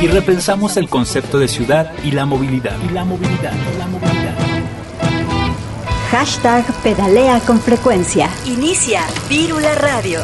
[0.00, 2.76] y repensamos el concepto de ciudad y la movilidad.
[2.88, 4.34] Y la movilidad, la movilidad.
[6.10, 8.30] Hashtag pedalea con frecuencia.
[8.46, 10.20] Inicia Vírula Radio.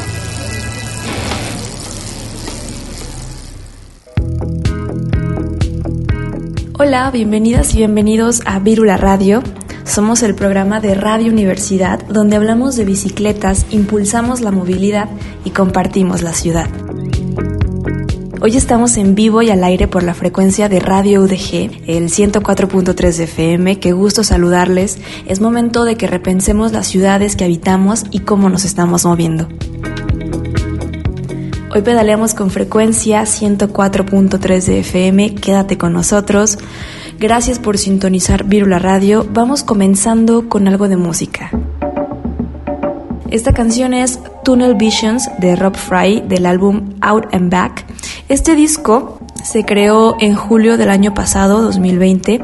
[6.77, 9.43] Hola, bienvenidas y bienvenidos a Vírula Radio.
[9.83, 15.09] Somos el programa de Radio Universidad donde hablamos de bicicletas, impulsamos la movilidad
[15.43, 16.69] y compartimos la ciudad.
[18.41, 23.17] Hoy estamos en vivo y al aire por la frecuencia de Radio UDG, el 104.3
[23.17, 23.79] de FM.
[23.79, 24.99] Qué gusto saludarles.
[25.25, 29.47] Es momento de que repensemos las ciudades que habitamos y cómo nos estamos moviendo.
[31.73, 35.35] Hoy pedaleamos con frecuencia 104.3 de FM.
[35.35, 36.57] Quédate con nosotros.
[37.17, 39.25] Gracias por sintonizar Virula Radio.
[39.31, 41.51] Vamos comenzando con algo de música.
[43.31, 47.85] Esta canción es Tunnel Visions de Rob Fry del álbum Out and Back.
[48.29, 52.41] Este disco se creó en julio del año pasado, 2020,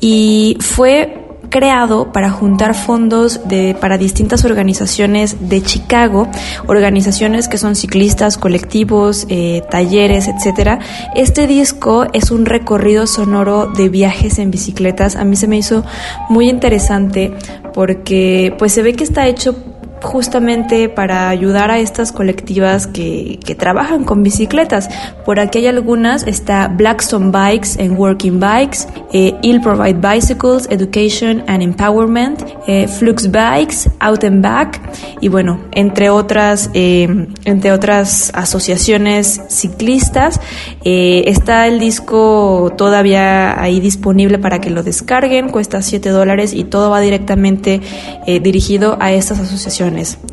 [0.00, 6.28] y fue creado para juntar fondos de, para distintas organizaciones de Chicago,
[6.66, 10.80] organizaciones que son ciclistas, colectivos, eh, talleres, etcétera.
[11.14, 15.14] Este disco es un recorrido sonoro de viajes en bicicletas.
[15.14, 15.84] A mí se me hizo
[16.28, 17.32] muy interesante
[17.72, 19.54] porque pues se ve que está hecho
[20.02, 24.88] justamente para ayudar a estas colectivas que, que, trabajan con bicicletas.
[25.24, 31.42] Por aquí hay algunas, está Blackstone Bikes and Working Bikes, eh, Ill Provide Bicycles, Education
[31.46, 34.80] and Empowerment, eh, Flux Bikes, Out and Back
[35.20, 40.40] y bueno, entre otras, eh, entre otras asociaciones ciclistas.
[40.84, 46.64] Eh, está el disco todavía ahí disponible para que lo descarguen, cuesta 7 dólares y
[46.64, 47.80] todo va directamente
[48.26, 49.85] dirigido a estas asociaciones.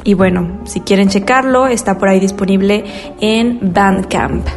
[0.03, 2.83] Y bueno, si quieren checarlo, está por ahí disponible
[3.19, 4.47] en Bandcamp.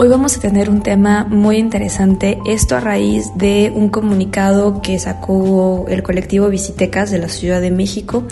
[0.00, 4.96] Hoy vamos a tener un tema muy interesante, esto a raíz de un comunicado que
[5.00, 8.22] sacó el colectivo Visitecas de la Ciudad de México.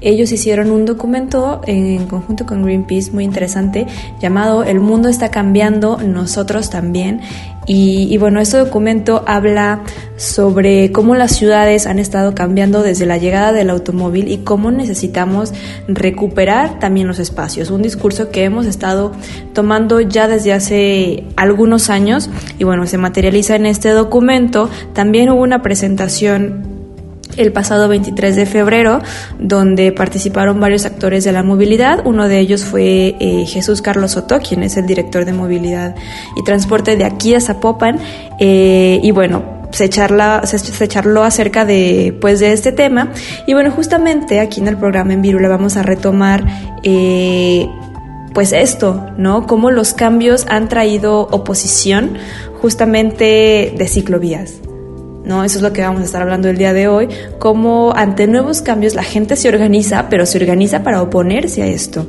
[0.00, 3.88] Ellos hicieron un documento en conjunto con Greenpeace muy interesante
[4.20, 7.20] llamado El mundo está cambiando, nosotros también.
[7.70, 9.82] Y, bueno, este documento habla
[10.16, 15.52] sobre cómo las ciudades han estado cambiando desde la llegada del automóvil y cómo necesitamos
[15.86, 17.70] recuperar también los espacios.
[17.70, 19.12] Un discurso que hemos estado
[19.52, 24.70] tomando ya desde hace algunos años y bueno, se materializa en este documento.
[24.94, 26.77] También hubo una presentación
[27.38, 29.00] el pasado 23 de febrero,
[29.38, 32.00] donde participaron varios actores de la movilidad.
[32.04, 35.94] Uno de ellos fue eh, Jesús Carlos Soto, quien es el director de movilidad
[36.36, 37.98] y transporte de aquí a Zapopan.
[38.38, 43.12] Eh, y bueno, se, charla, se, charló acerca de, pues, de este tema.
[43.46, 46.44] Y bueno, justamente aquí en el programa en Virula vamos a retomar
[46.82, 47.66] eh,
[48.34, 49.46] pues esto, ¿no?
[49.46, 52.18] Cómo los cambios han traído oposición
[52.60, 54.67] justamente de ciclovías.
[55.28, 55.44] ¿No?
[55.44, 57.08] Eso es lo que vamos a estar hablando el día de hoy,
[57.38, 62.08] cómo ante nuevos cambios la gente se organiza, pero se organiza para oponerse a esto,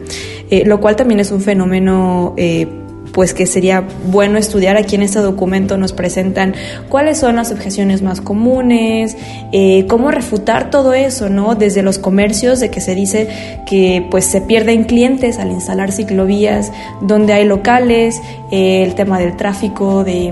[0.50, 2.34] eh, lo cual también es un fenómeno...
[2.38, 2.68] Eh,
[3.12, 6.54] pues que sería bueno estudiar aquí en este documento nos presentan
[6.90, 9.18] cuáles son las objeciones más comunes,
[9.52, 11.56] eh, cómo refutar todo eso, ¿no?
[11.56, 13.28] Desde los comercios de que se dice
[13.66, 16.72] que pues se pierden clientes al instalar ciclovías
[17.02, 18.22] donde hay locales,
[18.52, 20.32] el tema del tráfico, de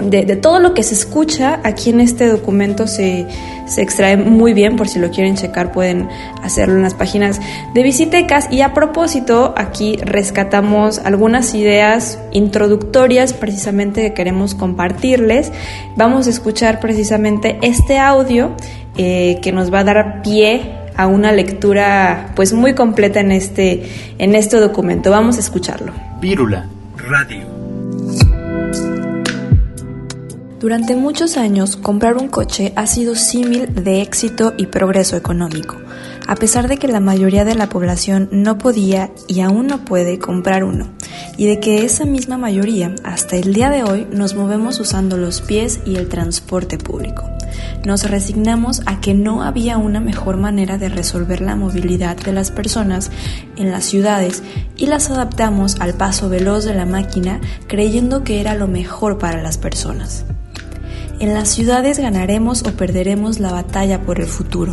[0.00, 3.26] de, todo lo que se escucha aquí en este documento se,
[3.66, 6.08] se, extrae muy bien, por si lo quieren checar pueden
[6.42, 7.40] hacerlo en las páginas
[7.74, 8.48] de Visitecas.
[8.50, 15.52] Y a propósito, aquí rescatamos algunas ideas introductorias precisamente que queremos compartirles.
[15.96, 18.52] Vamos a escuchar precisamente este audio
[18.96, 23.88] eh, que nos va a dar pie a una lectura pues muy completa en este,
[24.18, 25.10] en este documento.
[25.10, 25.92] Vamos a escucharlo.
[26.20, 27.57] Vírula Radio.
[30.60, 35.76] Durante muchos años, comprar un coche ha sido símil de éxito y progreso económico,
[36.26, 40.18] a pesar de que la mayoría de la población no podía y aún no puede
[40.18, 40.88] comprar uno,
[41.36, 45.42] y de que esa misma mayoría, hasta el día de hoy, nos movemos usando los
[45.42, 47.22] pies y el transporte público.
[47.84, 52.50] Nos resignamos a que no había una mejor manera de resolver la movilidad de las
[52.50, 53.12] personas
[53.56, 54.42] en las ciudades
[54.76, 59.40] y las adaptamos al paso veloz de la máquina creyendo que era lo mejor para
[59.40, 60.24] las personas.
[61.20, 64.72] En las ciudades ganaremos o perderemos la batalla por el futuro.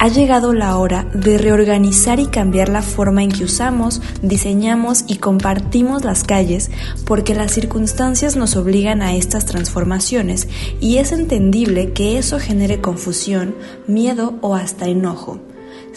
[0.00, 5.16] Ha llegado la hora de reorganizar y cambiar la forma en que usamos, diseñamos y
[5.16, 6.70] compartimos las calles
[7.04, 10.46] porque las circunstancias nos obligan a estas transformaciones
[10.80, 13.56] y es entendible que eso genere confusión,
[13.88, 15.40] miedo o hasta enojo.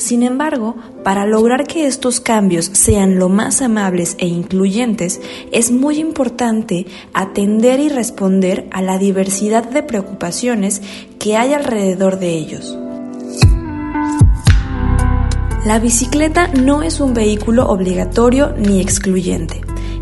[0.02, 6.00] Sin embargo, para lograr que estos cambios sean lo más amables e incluyentes, es muy
[6.00, 10.82] importante atender y responder a la diversidad de preocupaciones
[11.20, 12.76] que hay alrededor de ellos.
[15.66, 19.62] La bicicleta no es un vehículo obligatorio ni excluyente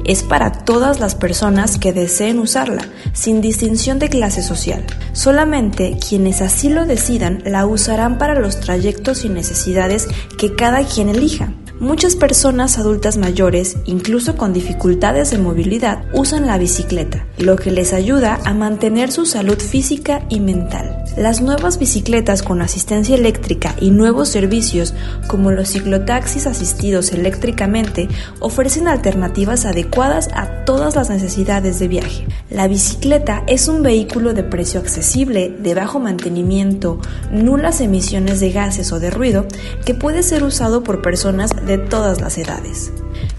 [0.10, 4.84] es para todas las personas que deseen usarla, sin distinción de clase social.
[5.14, 10.08] Solamente quienes así lo decidan la usarán para los trayectos y necesidades
[10.40, 11.54] que cada quien elija.
[11.80, 17.94] Muchas personas adultas mayores, incluso con dificultades de movilidad, usan la bicicleta, lo que les
[17.94, 21.06] ayuda a mantener su salud física y mental.
[21.16, 24.94] Las nuevas bicicletas con asistencia eléctrica y nuevos servicios
[25.28, 28.10] como los ciclotaxis asistidos eléctricamente
[28.42, 32.28] ofrecen alternativas adecuadas a todas las necesidades de viaje.
[32.50, 37.00] La bicicleta es un vehículo de precio accesible, de bajo mantenimiento,
[37.32, 39.46] nulas emisiones de gases o de ruido,
[39.86, 42.92] que puede ser usado por personas de todas las edades.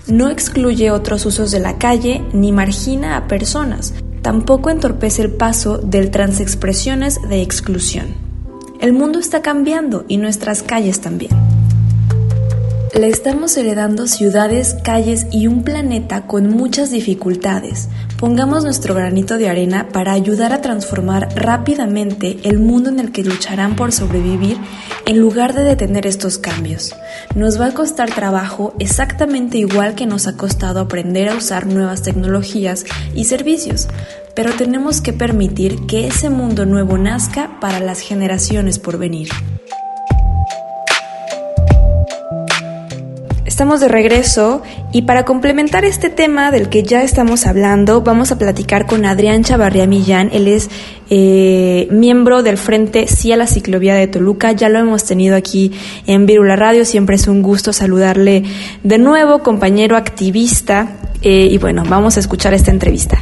[0.06, 5.78] no excluye otros usos de la calle ni margina a personas, tampoco entorpece el paso
[5.78, 8.14] del transexpresiones de exclusión.
[8.80, 11.30] El mundo está cambiando y nuestras calles también.
[12.92, 17.88] Le estamos heredando ciudades, calles y un planeta con muchas dificultades.
[18.18, 23.22] Pongamos nuestro granito de arena para ayudar a transformar rápidamente el mundo en el que
[23.22, 24.58] lucharán por sobrevivir
[25.06, 26.92] en lugar de detener estos cambios.
[27.36, 32.02] Nos va a costar trabajo exactamente igual que nos ha costado aprender a usar nuevas
[32.02, 33.86] tecnologías y servicios,
[34.34, 39.28] pero tenemos que permitir que ese mundo nuevo nazca para las generaciones por venir.
[43.60, 48.38] Estamos de regreso y para complementar este tema del que ya estamos hablando, vamos a
[48.38, 50.30] platicar con Adrián Chavarría Millán.
[50.32, 50.70] Él es
[51.10, 54.52] eh, miembro del Frente Sí a la Ciclovía de Toluca.
[54.52, 55.72] Ya lo hemos tenido aquí
[56.06, 56.86] en Virula Radio.
[56.86, 58.44] Siempre es un gusto saludarle
[58.82, 60.96] de nuevo, compañero activista.
[61.20, 63.18] Eh, y bueno, vamos a escuchar esta entrevista.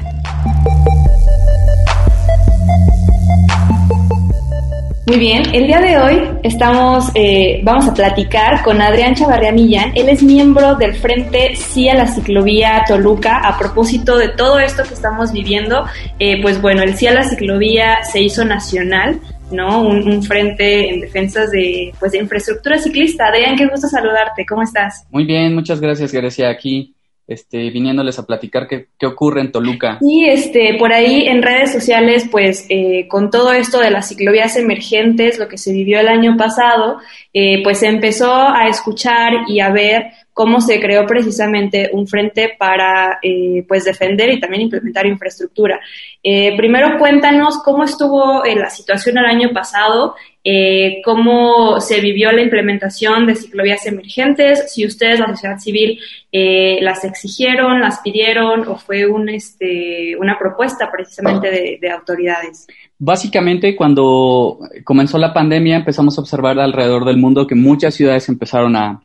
[5.09, 9.93] Muy bien, el día de hoy estamos, eh, vamos a platicar con Adrián Chavarría Millán.
[9.95, 13.39] Él es miembro del Frente Sí a la Ciclovía Toluca.
[13.39, 15.87] A propósito de todo esto que estamos viviendo,
[16.19, 19.19] eh, pues bueno, el Sí a la Ciclovía se hizo nacional.
[19.51, 19.81] ¿no?
[19.81, 23.29] Un, frente en defensas de, pues, de infraestructura ciclista.
[23.29, 24.45] Adrián, qué gusto saludarte.
[24.45, 25.07] ¿Cómo estás?
[25.11, 26.51] Muy bien, muchas gracias, Grecia.
[26.51, 26.98] Aquí
[27.29, 29.99] este, viniéndoles a platicar qué, qué, ocurre en Toluca.
[30.01, 34.57] Y este, por ahí en redes sociales, pues eh, con todo esto de las ciclovías
[34.57, 36.97] emergentes, lo que se vivió el año pasado,
[37.35, 40.07] eh, pues se empezó a escuchar y a ver
[40.39, 45.81] cómo se creó precisamente un frente para eh, pues defender y también implementar infraestructura.
[46.23, 50.15] primero cuéntanos cómo estuvo la situación el año pasado
[50.51, 55.99] eh, cómo se vivió la implementación de ciclovías emergentes, si ustedes, la sociedad civil,
[56.33, 62.67] eh, las exigieron, las pidieron o fue este, una propuesta precisamente de, autoridades.
[62.99, 68.75] Básicamente, cuando comenzó la pandemia, empezamos a observar alrededor del mundo que muchas ciudades empezaron
[68.75, 69.03] a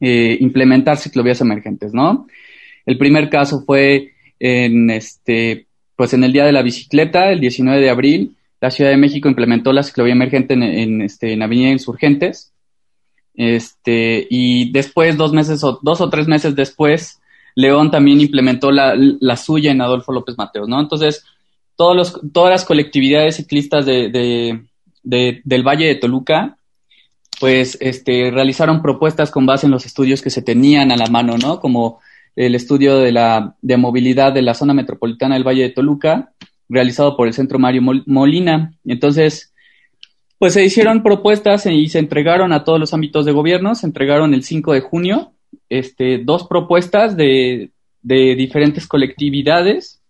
[0.00, 2.26] eh, implementar ciclovías emergentes, ¿no?
[2.84, 7.80] El primer caso fue en este, pues en el Día de la Bicicleta, el 19
[7.80, 12.52] de abril, la Ciudad de México implementó la ciclovía emergente en, este, en Avenida Insurgentes.
[13.34, 17.20] Este, y después, dos meses o dos o tres meses después,
[17.54, 20.80] León también implementó la, la suya en Adolfo López Mateos, ¿no?
[20.80, 21.24] Entonces,
[21.76, 24.08] todos los, todas las colectividades ciclistas de,
[25.02, 26.55] de, del Valle de Toluca,
[27.40, 31.36] pues, este, realizaron propuestas con base en los estudios que se tenían a la mano,
[31.38, 31.60] ¿no?
[31.60, 32.00] Como
[32.34, 36.32] el estudio de la de movilidad de la zona metropolitana del Valle de Toluca,
[36.68, 38.72] realizado por el Centro Mario Molina.
[38.84, 39.54] Entonces,
[40.38, 44.34] pues se hicieron propuestas y se entregaron a todos los ámbitos de gobierno, se entregaron
[44.34, 45.32] el 5 de junio
[45.68, 47.70] este, dos propuestas de,
[48.02, 50.00] de diferentes colectividades,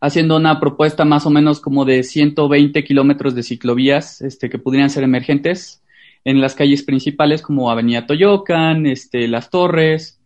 [0.00, 4.90] haciendo una propuesta más o menos como de 120 kilómetros de ciclovías este, que pudieran
[4.90, 5.82] ser emergentes
[6.26, 10.18] en las calles principales como Avenida Toyocan, este, Las Torres,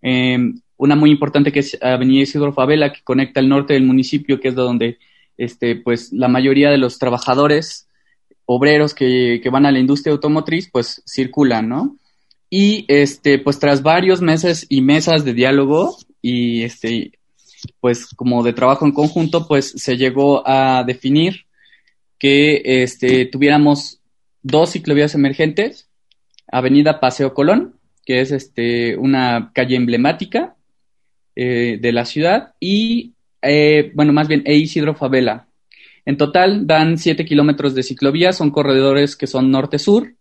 [0.00, 0.38] eh,
[0.76, 4.48] una muy importante que es Avenida Isidro Favela, que conecta el norte del municipio, que
[4.48, 4.98] es donde
[5.36, 7.88] este, pues, la mayoría de los trabajadores
[8.44, 11.96] obreros que, que van a la industria automotriz, pues circulan, ¿no?
[12.48, 17.10] Y este, pues tras varios meses y mesas de diálogo y este,
[17.80, 21.46] pues como de trabajo en conjunto, pues se llegó a definir
[22.20, 23.99] que este, tuviéramos
[24.42, 25.88] dos ciclovías emergentes,
[26.50, 30.56] Avenida Paseo Colón, que es este, una calle emblemática,
[31.42, 35.48] eh, de la ciudad y, eh, bueno, más bien, e Isidro Favela.
[36.04, 40.16] En total dan 7 kilómetros de ciclovía, son corredores que son norte-sur,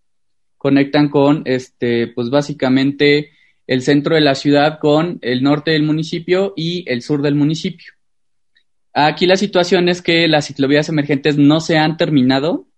[0.58, 3.32] conectan con, este, pues básicamente
[3.66, 7.92] el centro de la ciudad con el norte del municipio y el sur del municipio.
[8.94, 12.69] Aquí la situación es que las ciclovías emergentes no se han terminado,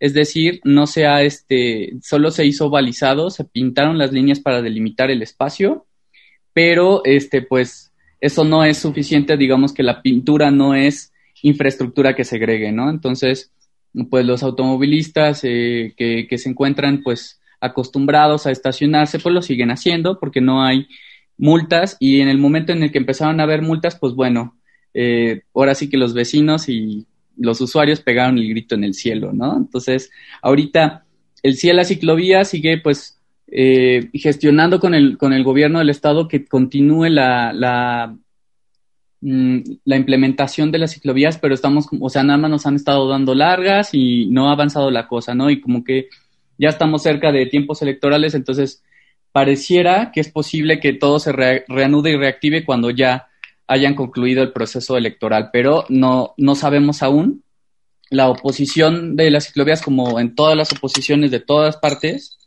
[0.00, 4.62] es decir, no se ha, este, solo se hizo balizado, se pintaron las líneas para
[4.62, 5.86] delimitar el espacio,
[6.52, 11.12] pero, este, pues, eso no es suficiente, digamos que la pintura no es
[11.42, 12.90] infraestructura que segregue, ¿no?
[12.90, 13.52] Entonces,
[14.10, 19.70] pues los automovilistas eh, que, que, se encuentran pues acostumbrados a estacionarse, pues lo siguen
[19.70, 20.86] haciendo porque no hay
[21.36, 24.58] multas y en el momento en el que empezaron a haber multas, pues bueno,
[24.94, 27.06] eh, ahora sí que los vecinos y
[27.38, 29.56] los usuarios pegaron el grito en el cielo, ¿no?
[29.56, 30.10] Entonces,
[30.42, 31.04] ahorita
[31.42, 36.44] el cielo ciclovía sigue pues eh, gestionando con el, con el gobierno del estado que
[36.44, 38.14] continúe la, la,
[39.20, 43.08] mm, la, implementación de las ciclovías, pero estamos, o sea, nada más nos han estado
[43.08, 45.48] dando largas y no ha avanzado la cosa, ¿no?
[45.50, 46.08] Y como que
[46.58, 48.82] ya estamos cerca de tiempos electorales, entonces
[49.32, 53.27] pareciera que es posible que todo se reanude y reactive cuando ya
[53.68, 57.44] hayan concluido el proceso electoral, pero no, no sabemos aún.
[58.10, 62.38] La oposición de las ciclovías, como en todas las oposiciones de todas partes,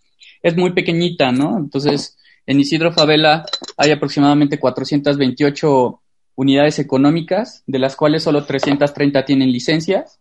[0.41, 1.57] es muy pequeñita, ¿no?
[1.59, 3.45] Entonces, en Isidro Favela
[3.77, 6.01] hay aproximadamente 428
[6.35, 10.19] unidades económicas, de las cuales solo 330 tienen licencias.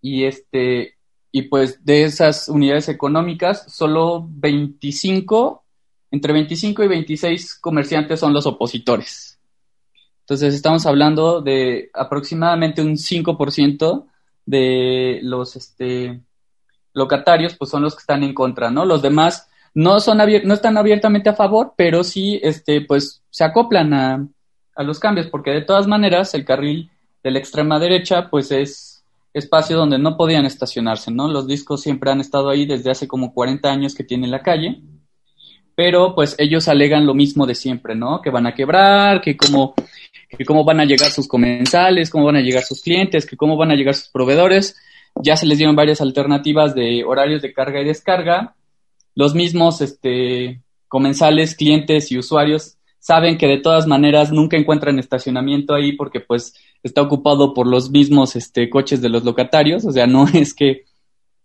[0.00, 0.94] Y este,
[1.32, 5.64] y pues de esas unidades económicas, solo 25,
[6.12, 9.37] entre 25 y 26 comerciantes son los opositores.
[10.28, 14.04] Entonces estamos hablando de aproximadamente un 5%
[14.44, 16.20] de los este,
[16.92, 18.84] locatarios, pues son los que están en contra, ¿no?
[18.84, 23.94] Los demás no, son no están abiertamente a favor, pero sí este, pues, se acoplan
[23.94, 24.28] a,
[24.76, 26.90] a los cambios, porque de todas maneras el carril
[27.24, 31.28] de la extrema derecha, pues es espacio donde no podían estacionarse, ¿no?
[31.28, 34.82] Los discos siempre han estado ahí desde hace como 40 años que tiene la calle,
[35.78, 38.20] pero pues ellos alegan lo mismo de siempre, ¿no?
[38.20, 39.74] Que van a quebrar, que cómo,
[40.28, 43.56] que cómo van a llegar sus comensales, cómo van a llegar sus clientes, que cómo
[43.56, 44.76] van a llegar sus proveedores.
[45.22, 48.54] Ya se les dieron varias alternativas de horarios de carga y descarga.
[49.14, 55.74] Los mismos este, comensales, clientes y usuarios saben que de todas maneras nunca encuentran estacionamiento
[55.74, 60.06] ahí porque pues está ocupado por los mismos este, coches de los locatarios, o sea,
[60.06, 60.84] no es que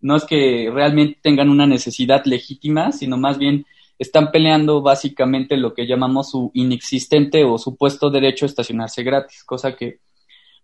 [0.00, 3.64] no es que realmente tengan una necesidad legítima, sino más bien
[3.98, 9.76] están peleando básicamente lo que llamamos su inexistente o supuesto derecho a estacionarse gratis, cosa
[9.76, 9.98] que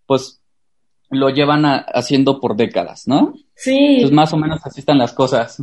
[0.05, 0.41] pues
[1.09, 3.33] lo llevan haciendo por décadas, ¿no?
[3.55, 3.77] Sí.
[3.77, 5.61] Entonces más o menos así están las cosas.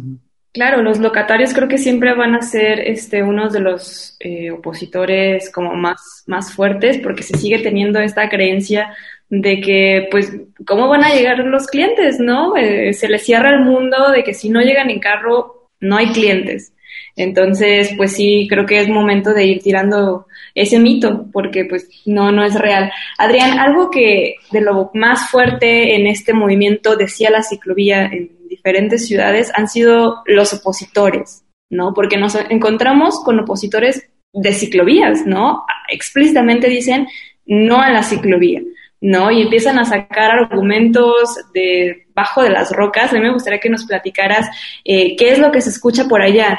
[0.53, 5.51] Claro, los locatarios creo que siempre van a ser este, unos de los eh, opositores
[5.51, 8.95] como más, más fuertes porque se sigue teniendo esta creencia
[9.29, 10.33] de que, pues,
[10.67, 12.57] ¿cómo van a llegar los clientes, no?
[12.57, 16.09] Eh, se les cierra el mundo de que si no llegan en carro, no hay
[16.13, 16.73] clientes.
[17.17, 22.33] Entonces, pues sí, creo que es momento de ir tirando ese mito, porque pues no,
[22.33, 22.91] no es real.
[23.19, 29.07] Adrián, algo que de lo más fuerte en este movimiento decía la ciclovía en diferentes
[29.07, 31.93] ciudades han sido los opositores, ¿no?
[31.95, 35.65] Porque nos encontramos con opositores de ciclovías, ¿no?
[35.89, 37.07] Explícitamente dicen
[37.47, 38.61] no a la ciclovía,
[39.01, 39.31] ¿no?
[39.31, 43.13] Y empiezan a sacar argumentos de bajo de las rocas.
[43.13, 44.49] A mí me gustaría que nos platicaras
[44.85, 46.59] eh, qué es lo que se escucha por allá,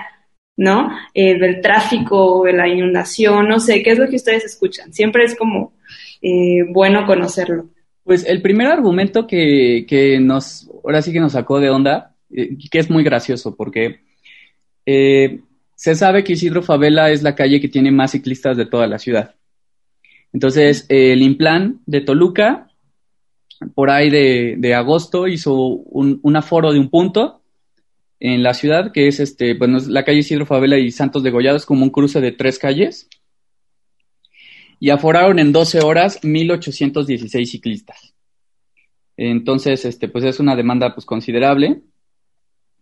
[0.60, 0.92] ¿no?
[1.14, 4.92] Eh, del tráfico, de la inundación, no sé, qué es lo que ustedes escuchan.
[4.92, 5.72] Siempre es como
[6.22, 7.70] eh, bueno conocerlo.
[8.04, 12.58] Pues el primer argumento que, que, nos, ahora sí que nos sacó de onda, eh,
[12.70, 14.02] que es muy gracioso, porque
[14.86, 15.40] eh,
[15.76, 19.00] se sabe que Isidro Favela es la calle que tiene más ciclistas de toda la
[19.00, 19.36] ciudad.
[20.34, 22.68] Entonces, el Implan de Toluca,
[23.76, 27.39] por ahí de, de agosto, hizo un, un, aforo de un punto
[28.20, 31.58] en la ciudad, que es este, bueno, la calle Isidro Favela y Santos de Gollado,
[31.58, 33.10] es como un cruce de tres calles
[34.80, 38.14] y aforaron en 12 horas 1.816 ciclistas.
[39.18, 41.82] Entonces, este, pues es una demanda pues considerable.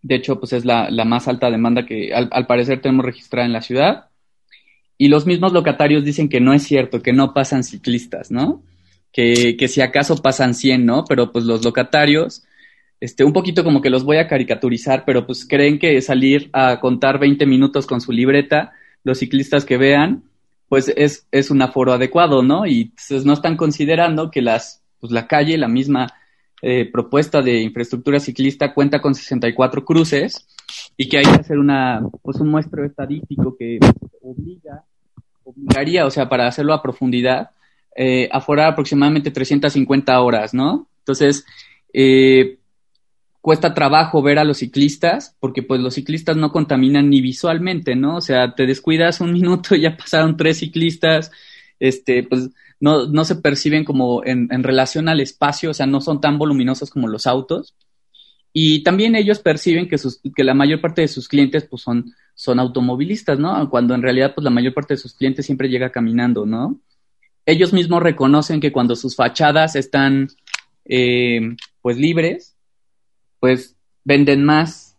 [0.04, 3.62] De hecho, pues es la, más alta demanda que al, parecer tenemos registrada en la
[3.62, 4.10] ciudad.
[5.00, 8.64] Y los mismos locatarios dicen que no es cierto, que no pasan ciclistas, ¿no?
[9.12, 11.06] Que, que si acaso pasan 100, ¿no?
[11.06, 12.44] Pero pues los locatarios,
[13.00, 16.80] este, un poquito como que los voy a caricaturizar, pero pues creen que salir a
[16.80, 18.72] contar 20 minutos con su libreta,
[19.04, 20.24] los ciclistas que vean,
[20.68, 22.66] pues es, es un aforo adecuado, ¿no?
[22.66, 26.14] Y pues, no están considerando que las, pues la calle, la misma
[26.62, 30.48] eh, propuesta de infraestructura ciclista cuenta con 64 cruces
[30.98, 33.80] y que hay que hacer una, pues un muestro estadístico que
[34.22, 34.84] obliga,
[35.44, 37.52] obligaría, o sea, para hacerlo a profundidad,
[37.96, 40.88] eh, aforar aproximadamente 350 horas, ¿no?
[41.00, 41.46] Entonces,
[41.94, 42.58] eh,
[43.48, 48.18] cuesta trabajo ver a los ciclistas, porque pues los ciclistas no contaminan ni visualmente, ¿no?
[48.18, 51.32] O sea, te descuidas un minuto y ya pasaron tres ciclistas,
[51.80, 52.50] este, pues
[52.82, 56.38] no, no se perciben como en, en, relación al espacio, o sea, no son tan
[56.38, 57.74] voluminosos como los autos.
[58.52, 62.14] Y también ellos perciben que, sus, que la mayor parte de sus clientes pues son,
[62.36, 63.70] son automovilistas, ¿no?
[63.70, 66.82] Cuando en realidad pues la mayor parte de sus clientes siempre llega caminando, ¿no?
[67.46, 70.28] Ellos mismos reconocen que cuando sus fachadas están
[70.84, 72.57] eh, pues libres,
[73.40, 74.98] pues venden más.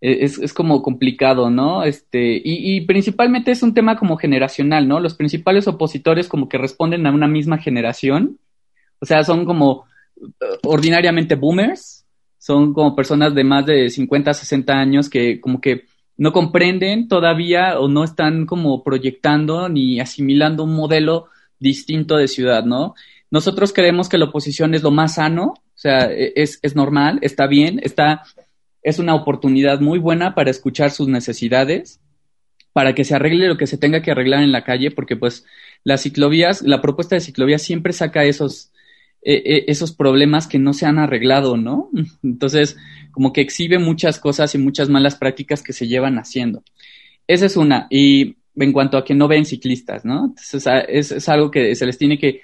[0.00, 1.84] E, es, es como complicado, ¿no?
[1.84, 5.00] Este, y, y, principalmente es un tema como generacional, ¿no?
[5.00, 8.38] Los principales opositores como que responden a una misma generación.
[9.00, 9.84] O sea, son como
[10.16, 10.26] uh,
[10.64, 12.06] ordinariamente boomers,
[12.38, 15.84] son como personas de más de 50, 60 años que como que
[16.16, 22.64] no comprenden todavía o no están como proyectando ni asimilando un modelo distinto de ciudad,
[22.64, 22.94] ¿no?
[23.30, 27.18] Nosotros creemos que la oposición es lo más sano, o sea, e, es, es normal,
[27.22, 28.22] está bien, está,
[28.82, 32.00] es una oportunidad muy buena para escuchar sus necesidades,
[32.72, 35.44] para que se arregle lo que se tenga que arreglar en la calle, porque pues
[35.84, 38.70] las ciclovías, la propuesta de ciclovías siempre saca esos,
[39.20, 41.90] e, e, esos problemas que no se han arreglado, ¿no?
[42.22, 42.76] Entonces,
[43.10, 46.62] como que exhibe muchas cosas y muchas malas prácticas que se llevan haciendo.
[47.26, 47.88] Esa es una.
[47.90, 50.26] Y en cuanto a que no ven ciclistas, ¿no?
[50.26, 52.42] Entonces, es, es algo que se les tiene que,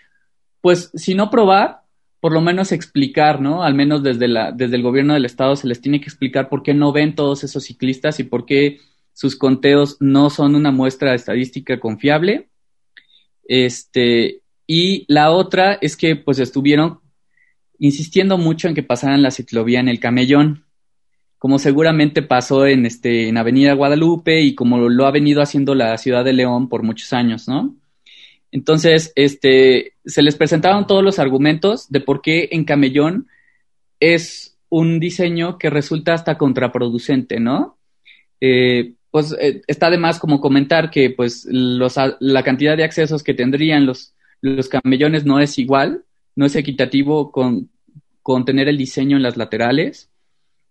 [0.64, 1.82] pues, si no probar,
[2.20, 3.62] por lo menos explicar, ¿no?
[3.62, 6.72] Al menos desde, desde el gobierno del estado se les tiene que explicar por qué
[6.72, 8.78] no ven todos esos ciclistas y por qué
[9.12, 12.48] sus conteos no son una muestra estadística confiable.
[13.46, 17.00] Este, y la otra es que pues estuvieron
[17.78, 20.64] insistiendo mucho en que pasaran la ciclovía en el camellón,
[21.36, 25.98] como seguramente pasó en, este, en Avenida Guadalupe y como lo ha venido haciendo la
[25.98, 27.76] ciudad de León por muchos años, ¿no?
[28.54, 33.26] Entonces, este, se les presentaron todos los argumentos de por qué en camellón
[33.98, 37.78] es un diseño que resulta hasta contraproducente, ¿no?
[38.40, 43.24] Eh, pues eh, está de más como comentar que pues los, la cantidad de accesos
[43.24, 44.14] que tendrían los,
[44.70, 46.04] camellones no es igual,
[46.36, 47.70] no es equitativo con,
[48.22, 50.10] con tener el diseño en las laterales.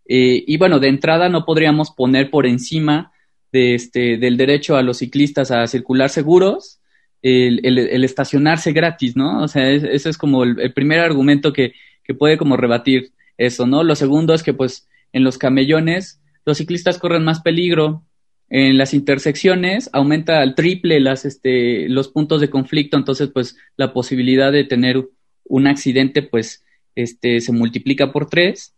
[0.06, 3.12] Eh, y bueno, de entrada no podríamos poner por encima
[3.52, 6.80] de este, del derecho a los ciclistas a circular seguros
[7.24, 9.42] el, estacionarse gratis, ¿no?
[9.42, 13.66] O sea, ese es como el, el primer argumento que, que, puede como rebatir eso,
[13.66, 13.84] ¿no?
[13.84, 18.04] Lo segundo es que pues en los camellones los ciclistas corren más peligro,
[18.50, 23.94] en las intersecciones aumenta al triple las, este, los puntos de conflicto, entonces pues la
[23.94, 25.10] posibilidad de tener
[25.46, 28.76] un accidente pues este, se multiplica por tres.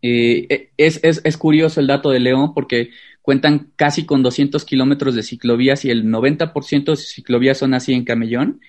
[0.00, 2.90] Eh, e, es, es, es, curioso el dato de León porque
[3.28, 7.92] cuentan casi con 200 kilómetros de ciclovías y el 90% de sus ciclovías son así
[7.92, 8.62] en Camellón.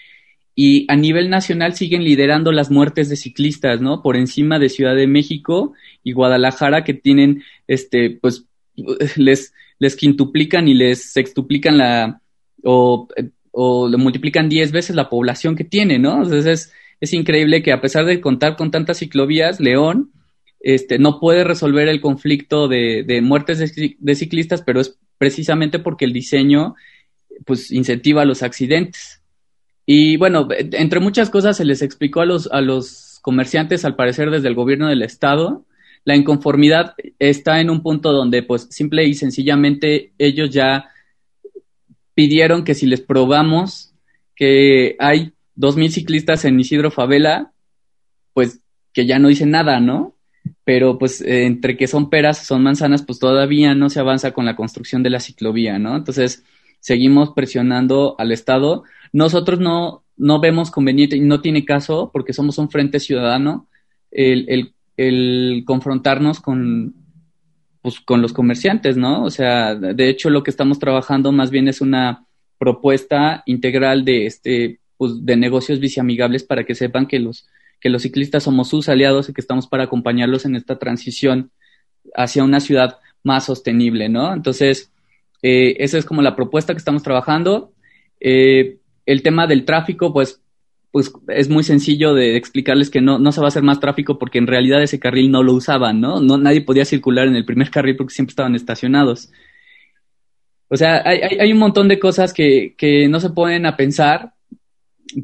[0.54, 4.02] Y a nivel nacional siguen liderando las muertes de ciclistas, ¿no?
[4.02, 5.72] Por encima de Ciudad de México
[6.04, 8.48] y Guadalajara, que tienen, este, pues,
[9.16, 12.22] les, les quintuplican y les sextuplican la,
[12.62, 13.08] o,
[13.52, 16.22] o le multiplican 10 veces la población que tiene, ¿no?
[16.22, 20.12] Entonces es, es increíble que a pesar de contar con tantas ciclovías, León
[20.60, 26.14] este, no puede resolver el conflicto de, muertes de, ciclistas, pero es precisamente porque el
[26.14, 26.76] diseño
[27.46, 29.22] pues incentiva los accidentes.
[29.86, 34.30] Y bueno, entre muchas cosas se les explicó a los, a los comerciantes, al parecer
[34.30, 35.66] desde el gobierno del estado,
[36.06, 40.90] la inconformidad está en un punto donde pues simple y sencillamente ellos ya
[42.14, 43.94] pidieron que si les probamos
[44.36, 47.52] que hay dos mil ciclistas en Isidro Favela,
[48.34, 48.62] pues
[48.94, 50.16] que ya no dicen nada, ¿no?
[50.70, 54.46] Pero pues eh, entre que son peras, son manzanas, pues todavía no se avanza con
[54.46, 55.96] la construcción de la ciclovía, ¿no?
[55.96, 56.44] Entonces
[56.80, 58.84] seguimos presionando al Estado.
[59.12, 63.68] Nosotros no, no vemos conveniente y no tiene caso porque somos un frente ciudadano
[64.12, 66.94] el, el el confrontarnos con,
[67.82, 69.24] pues, con los comerciantes, ¿no?
[69.24, 72.28] O sea, de hecho lo que estamos trabajando más bien es una
[72.60, 77.48] propuesta integral de este pues, de negocios viceamigables para que sepan que los
[77.80, 81.52] que los ciclistas somos sus aliados y que estamos para acompañarlos en esta transición
[82.16, 84.34] hacia una ciudad más sostenible, ¿no?
[84.34, 84.92] Entonces,
[85.42, 87.74] eh, esa es como la propuesta que estamos trabajando.
[88.20, 90.42] Eh, el tema del tráfico, pues
[90.92, 94.18] pues es muy sencillo de explicarles que no, no se va a hacer más tráfico
[94.18, 96.20] porque en realidad ese carril no lo usaban, ¿no?
[96.20, 99.30] no nadie podía circular en el primer carril porque siempre estaban estacionados.
[100.68, 104.34] O sea, hay, hay, un montón de cosas que, que, no se ponen a pensar,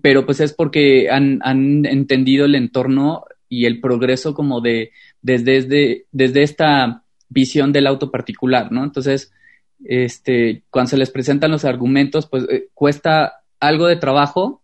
[0.01, 5.53] pero pues es porque han, han entendido el entorno y el progreso como de desde,
[5.53, 8.83] desde, desde esta visión del auto particular, ¿no?
[8.83, 9.31] Entonces,
[9.83, 14.61] este, cuando se les presentan los argumentos, pues eh, cuesta algo de trabajo,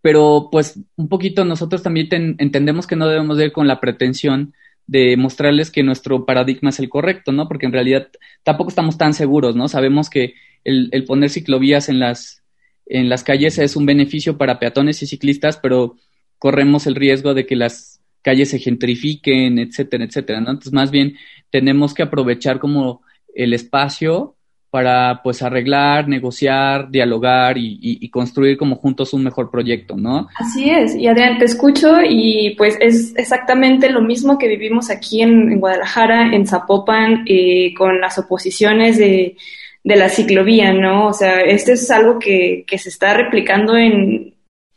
[0.00, 4.54] pero pues un poquito nosotros también entendemos que no debemos ir con la pretensión
[4.86, 7.48] de mostrarles que nuestro paradigma es el correcto, ¿no?
[7.48, 8.08] Porque en realidad
[8.42, 9.66] tampoco estamos tan seguros, ¿no?
[9.68, 12.43] Sabemos que el, el poner ciclovías en las,
[12.86, 15.96] en las calles es un beneficio para peatones y ciclistas, pero
[16.38, 20.50] corremos el riesgo de que las calles se gentrifiquen, etcétera, etcétera, ¿no?
[20.50, 21.16] Entonces, más bien
[21.50, 23.02] tenemos que aprovechar como
[23.34, 24.34] el espacio
[24.70, 30.26] para pues arreglar, negociar, dialogar y, construir como juntos un mejor proyecto, ¿no?
[30.34, 35.22] Así es, y Adrián, te escucho y pues es exactamente lo mismo que vivimos aquí
[35.22, 39.36] en, Guadalajara, en Zapopan, eh, con las oposiciones de,
[39.84, 41.08] de, la ciclovía, ¿no?
[41.08, 44.34] O sea, esto es algo que, que se está replicando en,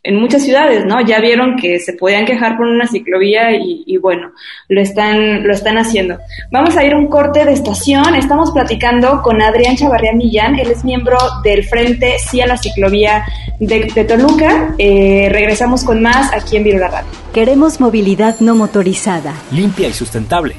[0.07, 1.05] en muchas ciudades, ¿no?
[1.05, 4.31] Ya vieron que se podían quejar por una ciclovía y, bueno,
[4.69, 6.17] lo están, lo están haciendo.
[6.49, 8.15] Vamos a ir a un corte de estación.
[8.15, 10.57] Estamos platicando con Adrián Chavarría Millán.
[10.59, 13.25] Él es miembro del Frente Sí a la Ciclovía
[13.59, 14.73] de, Toluca.
[14.77, 17.09] Eh, regresamos con más aquí en Virula Radio.
[17.33, 19.33] Queremos movilidad no motorizada.
[19.51, 20.55] Limpia y sustentable.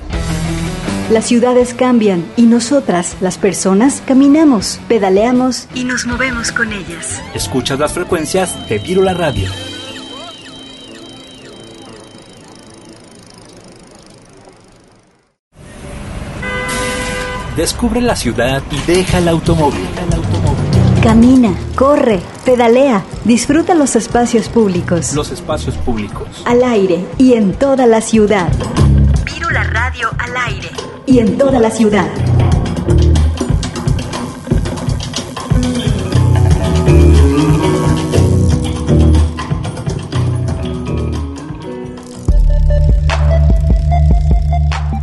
[1.11, 7.23] Las ciudades cambian y nosotras, las personas, caminamos, pedaleamos y nos movemos con ellas.
[7.35, 9.49] Escuchas las frecuencias de Virula Radio.
[17.57, 19.89] Descubre la ciudad y deja el automóvil.
[21.03, 25.15] Camina, corre, pedalea, disfruta los espacios públicos.
[25.15, 26.43] Los espacios públicos.
[26.45, 28.53] Al aire y en toda la ciudad.
[29.25, 30.69] Virula Radio al aire
[31.09, 32.07] y en toda la ciudad.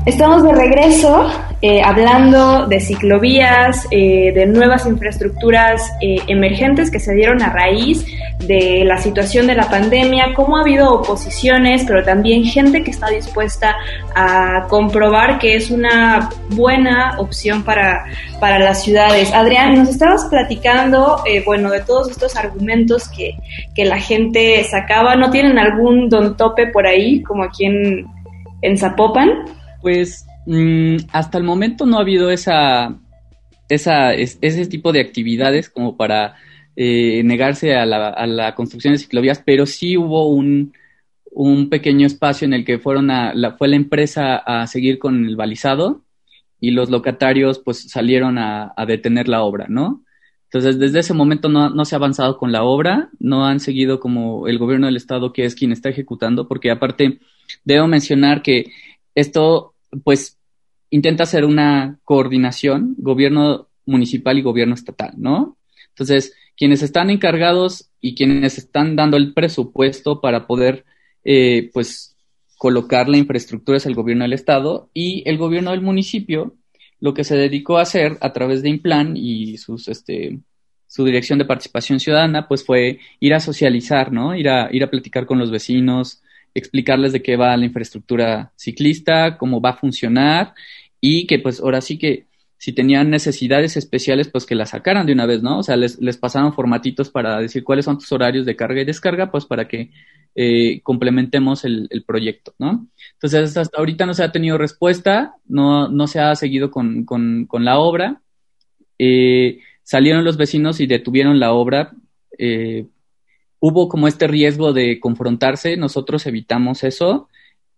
[0.05, 1.27] Estamos de regreso
[1.63, 8.05] eh, hablando de ciclovías, eh, de nuevas infraestructuras eh, emergentes que se dieron a raíz
[8.39, 13.09] de la situación de la pandemia, cómo ha habido oposiciones, pero también gente que está
[13.09, 13.75] dispuesta
[14.15, 18.05] a comprobar que es una buena opción para,
[18.39, 19.33] para las ciudades.
[19.33, 23.37] Adrián, nos estabas platicando, bueno, de todos estos argumentos que,
[23.73, 28.05] que la gente sacaba, ¿no tienen algún don tope por ahí, como aquí en,
[28.61, 29.29] en Zapopan?
[29.81, 32.95] Pues Mm, hasta el momento no ha habido esa,
[33.67, 36.35] esa ese tipo de actividades como para
[36.75, 40.73] eh, negarse a la, a la, construcción de ciclovías, pero sí hubo un,
[41.31, 45.25] un pequeño espacio en el que fueron a, la, fue la empresa a seguir con
[45.25, 46.03] el balizado
[46.59, 50.03] y los locatarios pues salieron a, detener la obra, ¿no?
[50.45, 53.99] Entonces, desde ese momento no, no, se ha avanzado con la obra, no han seguido
[53.99, 57.19] como el gobierno del estado que es quien está ejecutando, porque aparte
[57.63, 58.71] debo mencionar que
[59.15, 60.37] esto pues
[60.89, 65.57] intenta hacer una coordinación, gobierno municipal y gobierno estatal, ¿no?
[65.89, 70.85] Entonces, quienes están encargados y quienes están dando el presupuesto para poder,
[71.23, 72.15] eh, pues,
[72.57, 76.55] colocar la infraestructura es el gobierno del estado y el gobierno del municipio
[76.99, 80.39] lo que se dedicó a hacer a través de Implan y sus, este,
[80.87, 84.35] su dirección de participación ciudadana, pues fue ir a socializar, ¿no?
[84.35, 86.21] Ir a, ir a platicar con los vecinos,
[86.53, 90.53] explicarles de qué va la infraestructura ciclista, cómo va a funcionar
[91.01, 92.24] y que pues ahora sí que
[92.57, 95.59] si tenían necesidades especiales, pues que las sacaran de una vez, ¿no?
[95.59, 98.85] O sea, les, les pasaron formatitos para decir cuáles son tus horarios de carga y
[98.85, 99.91] descarga, pues para que
[100.35, 102.87] eh, complementemos el, el, proyecto, ¿no?
[103.13, 107.45] Entonces, hasta ahorita no se ha tenido respuesta, no, no se ha seguido con, con,
[107.45, 108.21] con la obra.
[108.97, 111.91] Eh, salieron los vecinos y detuvieron la obra
[112.37, 112.87] eh,
[113.59, 117.29] hubo como este riesgo de confrontarse, nosotros evitamos eso,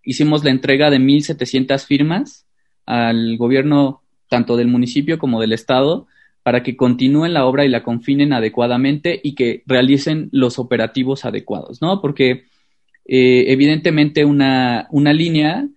[0.03, 2.45] hicimos la entrega de 1.700 firmas
[2.85, 6.07] al gobierno tanto del municipio como del estado
[6.43, 11.81] para que continúen la obra y la confinen adecuadamente y que realicen los operativos adecuados,
[11.81, 12.01] ¿no?
[12.01, 12.45] Porque
[13.05, 15.67] eh, evidentemente una, una línea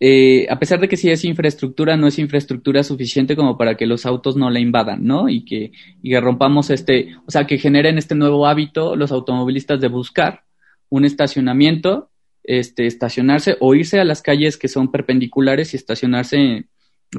[0.00, 3.86] eh, a pesar de que sí es infraestructura, no es infraestructura suficiente como para que
[3.86, 5.28] los autos no la invadan, ¿no?
[5.28, 9.80] Y que, y que rompamos este, o sea, que generen este nuevo hábito los automovilistas
[9.80, 10.44] de buscar
[10.88, 12.10] un estacionamiento,
[12.44, 16.66] este, estacionarse o irse a las calles que son perpendiculares y estacionarse,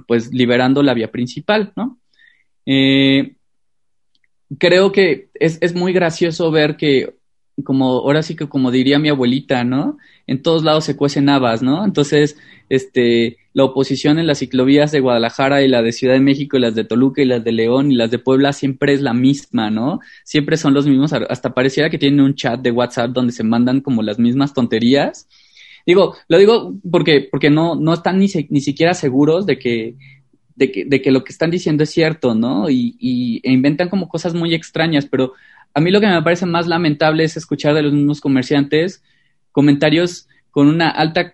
[0.08, 2.00] pues, liberando la vía principal, ¿no?
[2.66, 3.36] Eh,
[4.58, 7.20] creo que es, es muy gracioso ver que
[7.64, 9.98] como ahora sí que como diría mi abuelita, ¿no?
[10.28, 11.84] En todos lados se cuecen habas, ¿no?
[11.84, 12.38] Entonces,
[12.70, 16.62] este, la oposición en las ciclovías de Guadalajara y la de Ciudad de México y
[16.62, 19.70] las de Toluca y las de León y las de Puebla siempre es la misma,
[19.70, 20.00] ¿no?
[20.24, 23.82] Siempre son los mismos, hasta pareciera que tienen un chat de WhatsApp donde se mandan
[23.82, 25.28] como las mismas tonterías.
[25.90, 29.96] Digo, lo digo porque, porque no, no están ni, ni siquiera seguros de que,
[30.56, 32.70] de que, de que lo que están diciendo es cierto, ¿no?
[32.70, 35.34] Y, y e inventan como cosas muy extrañas, pero
[35.74, 39.02] a mí lo que me parece más lamentable es escuchar de los mismos comerciantes
[39.52, 41.34] comentarios con una alta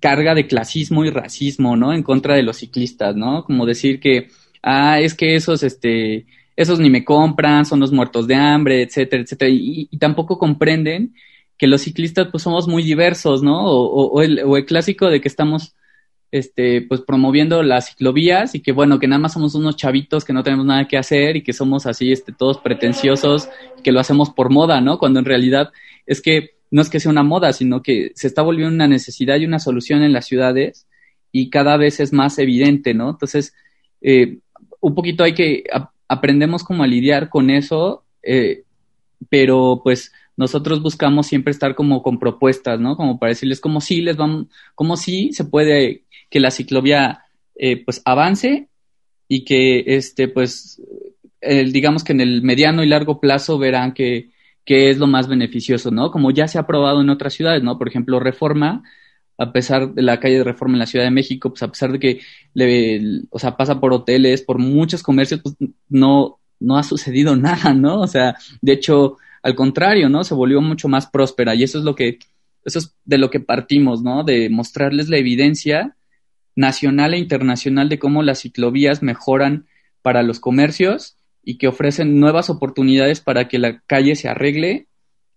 [0.00, 1.92] carga de clasismo y racismo, ¿no?
[1.92, 3.44] En contra de los ciclistas, ¿no?
[3.44, 4.26] Como decir que,
[4.60, 6.26] ah, es que esos, este,
[6.56, 9.50] esos ni me compran, son los muertos de hambre, etcétera, etcétera.
[9.54, 11.14] Y, tampoco comprenden
[11.58, 13.64] que los ciclistas, pues, somos muy diversos, ¿no?
[13.66, 15.74] O, o, el, o el clásico de que estamos
[16.34, 20.32] este, pues promoviendo las ciclovías y que bueno, que nada más somos unos chavitos que
[20.32, 23.48] no tenemos nada que hacer y que somos así, este, todos pretenciosos,
[23.84, 24.98] que lo hacemos por moda, ¿no?
[24.98, 25.70] Cuando en realidad
[26.06, 29.36] es que no es que sea una moda, sino que se está volviendo una necesidad
[29.36, 30.88] y una solución en las ciudades
[31.30, 33.10] y cada vez es más evidente, ¿no?
[33.10, 33.54] Entonces,
[34.00, 34.38] eh,
[34.80, 35.62] un poquito hay que,
[36.08, 38.64] aprendemos como a lidiar con eso, eh,
[39.28, 42.96] pero pues nosotros buscamos siempre estar como con propuestas, ¿no?
[42.96, 47.24] Como para decirles como sí les vamos, como sí se puede que la ciclovía
[47.56, 48.68] eh, pues avance
[49.28, 50.80] y que este pues
[51.72, 54.30] digamos que en el mediano y largo plazo verán que,
[54.64, 56.10] que, es lo más beneficioso, ¿no?
[56.10, 57.76] Como ya se ha probado en otras ciudades, ¿no?
[57.76, 58.82] Por ejemplo, Reforma
[59.38, 61.92] a pesar de la calle de Reforma en la Ciudad de México, pues a pesar
[61.92, 62.20] de que
[62.54, 65.56] le, o sea, pasa por hoteles, por muchos comercios, pues
[65.88, 68.00] no, no ha sucedido nada, ¿no?
[68.00, 70.24] O sea, de hecho, al contrario, ¿no?
[70.24, 72.18] Se volvió mucho más próspera y eso es lo que,
[72.64, 74.24] eso es de lo que partimos, ¿no?
[74.24, 75.96] De mostrarles la evidencia
[76.56, 79.66] nacional e internacional de cómo las ciclovías mejoran
[80.00, 84.86] para los comercios y que ofrecen nuevas oportunidades para que la calle se arregle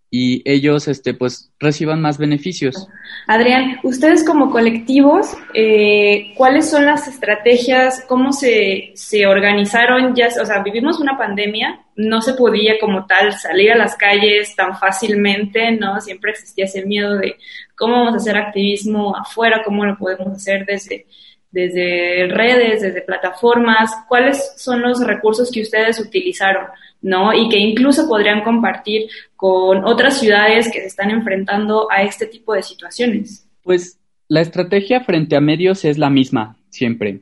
[0.09, 2.87] y ellos este pues reciban más beneficios.
[3.27, 8.05] Adrián, ustedes como colectivos, eh, ¿cuáles son las estrategias?
[8.07, 10.15] ¿Cómo se, se organizaron?
[10.15, 14.55] Ya, o sea, vivimos una pandemia, no se podía como tal salir a las calles
[14.55, 15.99] tan fácilmente, ¿no?
[15.99, 17.35] Siempre existía ese miedo de
[17.75, 21.05] cómo vamos a hacer activismo afuera, cómo lo podemos hacer desde,
[21.51, 26.67] desde redes, desde plataformas, cuáles son los recursos que ustedes utilizaron,
[27.01, 27.33] ¿no?
[27.33, 32.53] Y que incluso podrían compartir con otras ciudades que se están enfrentando a este tipo
[32.53, 33.47] de situaciones.
[33.63, 37.21] Pues la estrategia frente a medios es la misma, siempre.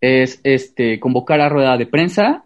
[0.00, 2.44] Es este convocar a rueda de prensa,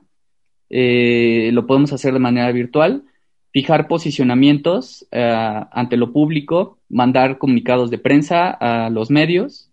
[0.69, 3.05] eh, lo podemos hacer de manera virtual,
[3.53, 9.71] fijar posicionamientos eh, ante lo público, mandar comunicados de prensa a los medios,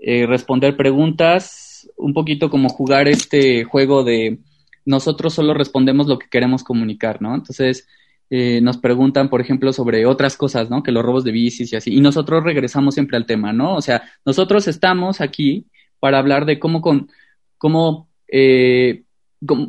[0.00, 4.38] eh, responder preguntas, un poquito como jugar este juego de
[4.84, 7.34] nosotros solo respondemos lo que queremos comunicar, ¿no?
[7.34, 7.86] Entonces,
[8.30, 10.82] eh, nos preguntan, por ejemplo, sobre otras cosas, ¿no?
[10.82, 11.94] Que los robos de bicis y así.
[11.94, 13.74] Y nosotros regresamos siempre al tema, ¿no?
[13.74, 15.66] O sea, nosotros estamos aquí
[15.98, 17.10] para hablar de cómo, con,
[17.58, 19.02] cómo, eh,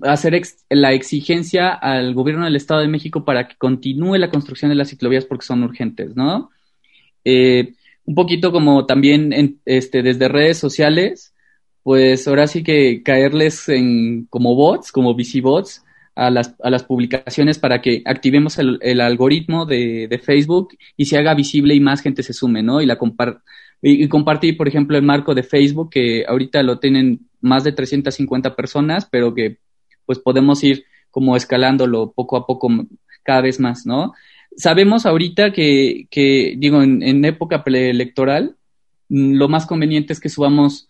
[0.04, 0.40] hacer
[0.70, 4.90] la exigencia al gobierno del Estado de México para que continúe la construcción de las
[4.90, 6.50] ciclovías porque son urgentes, ¿no?
[7.24, 7.74] Eh,
[8.06, 11.34] un poquito como también en, este, desde redes sociales,
[11.84, 15.84] pues ahora sí que caerles en como bots, como bots
[16.16, 21.34] a las, a las publicaciones para que activemos el, algoritmo de, Facebook y se haga
[21.34, 22.82] visible y más gente se sume, ¿no?
[22.82, 23.42] Y la compar
[23.82, 28.56] y, compartir, por ejemplo, el marco de Facebook, que ahorita lo tienen más de 350
[28.56, 29.58] personas, pero que
[30.06, 32.70] pues podemos ir como escalándolo poco a poco
[33.24, 34.14] cada vez más, ¿no?
[34.58, 36.08] Sabemos ahorita que,
[36.58, 38.56] digo, en, época preelectoral,
[39.10, 40.90] mm, lo más conveniente es que subamos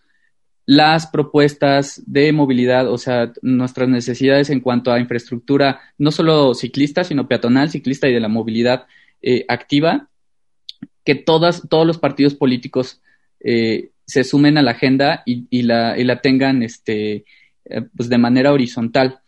[0.64, 7.02] las propuestas de movilidad, o sea, nuestras necesidades en cuanto a infraestructura, no solo ciclista,
[7.04, 8.86] sino peatonal, ciclista y de la movilidad
[9.22, 10.08] eh, activa,
[11.04, 13.00] que todas, todos los partidos políticos
[13.40, 17.24] eh, se sumen a la agenda y, y, la, y la, tengan este,
[17.64, 19.20] eh, pues de manera horizontal.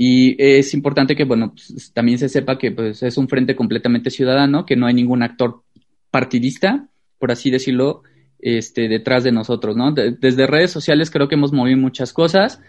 [0.00, 4.10] Y es importante que, bueno, pues, también se sepa que pues, es un frente completamente
[4.10, 5.64] ciudadano, que no hay ningún actor
[6.10, 8.02] partidista, por así decirlo,
[8.38, 9.92] este, detrás de nosotros, ¿no?
[9.92, 12.60] desde redes sociales creo que hemos movido muchas cosas.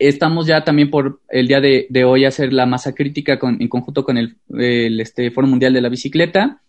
[0.00, 3.68] Estamos ya también por el día de, de hoy hacer la masa crítica con, en
[3.68, 6.60] conjunto con el, el este, Foro Mundial de la Bicicleta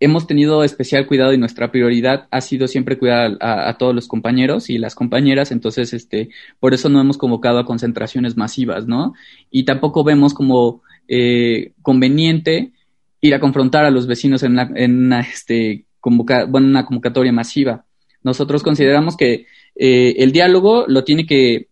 [0.00, 4.70] hemos tenido especial cuidado y nuestra prioridad ha sido siempre cuidar a, todos los compañeros
[4.70, 6.28] y las compañeras, entonces, este,
[6.60, 9.14] por eso no hemos convocado a concentraciones masivas, ¿no?
[9.50, 12.72] Y tampoco vemos como eh, conveniente
[13.20, 17.32] ir a confrontar a los vecinos en una, en una, este, convoca bueno, una convocatoria
[17.32, 17.84] masiva.
[18.22, 21.68] Nosotros consideramos que eh, el diálogo lo tiene que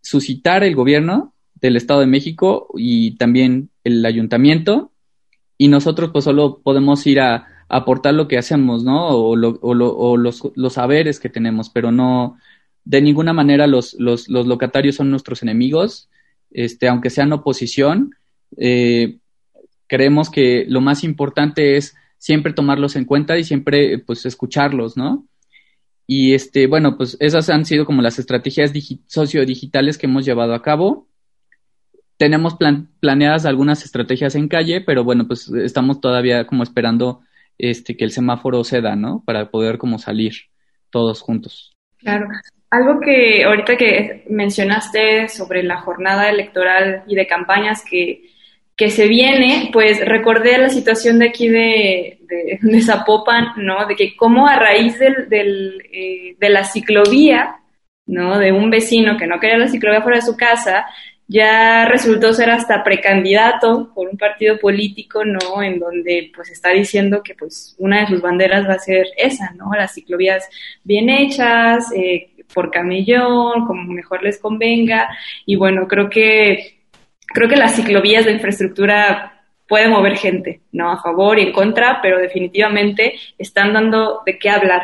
[0.00, 4.92] suscitar el gobierno del Estado de México y también el ayuntamiento
[5.58, 9.08] y nosotros pues solo podemos ir a, aportar lo que hacemos, ¿no?
[9.08, 12.38] O, lo, o, lo, o los, los, saberes que tenemos, pero no,
[12.84, 16.08] de ninguna manera los, los, los locatarios son nuestros enemigos,
[16.52, 18.14] este, aunque sean oposición,
[18.56, 19.18] eh,
[19.88, 25.26] creemos que lo más importante es siempre tomarlos en cuenta y siempre pues escucharlos, ¿no?
[26.06, 28.72] Y este, bueno, pues esas han sido como las estrategias
[29.08, 31.08] sociodigitales que hemos llevado a cabo
[32.16, 37.20] tenemos plan planeadas algunas estrategias en calle, pero bueno, pues estamos todavía como esperando
[37.58, 39.22] este que el semáforo ceda, ¿no?
[39.24, 40.32] Para poder como salir
[40.90, 41.74] todos juntos.
[41.98, 42.26] Claro.
[42.70, 48.22] Algo que ahorita que mencionaste sobre la jornada electoral y de campañas que,
[48.76, 53.86] que se viene, pues recordé la situación de aquí de, de, de Zapopan, ¿no?
[53.86, 57.56] De que como a raíz del, del eh, de la ciclovía,
[58.06, 58.38] ¿no?
[58.38, 60.86] De un vecino que no quería la ciclovía fuera de su casa,
[61.28, 65.62] ya resultó ser hasta precandidato por un partido político, ¿no?
[65.62, 69.50] En donde pues está diciendo que pues una de sus banderas va a ser esa,
[69.52, 69.70] ¿no?
[69.74, 70.48] Las ciclovías
[70.84, 75.08] bien hechas, eh, por camellón, como mejor les convenga.
[75.44, 76.78] Y bueno, creo que,
[77.26, 79.32] creo que las ciclovías de infraestructura
[79.68, 80.92] pueden mover gente, ¿no?
[80.92, 84.82] A favor y en contra, pero definitivamente están dando de qué hablar.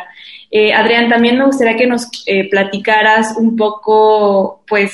[0.51, 4.93] Eh, Adrián, también me gustaría que nos eh, platicaras un poco, pues,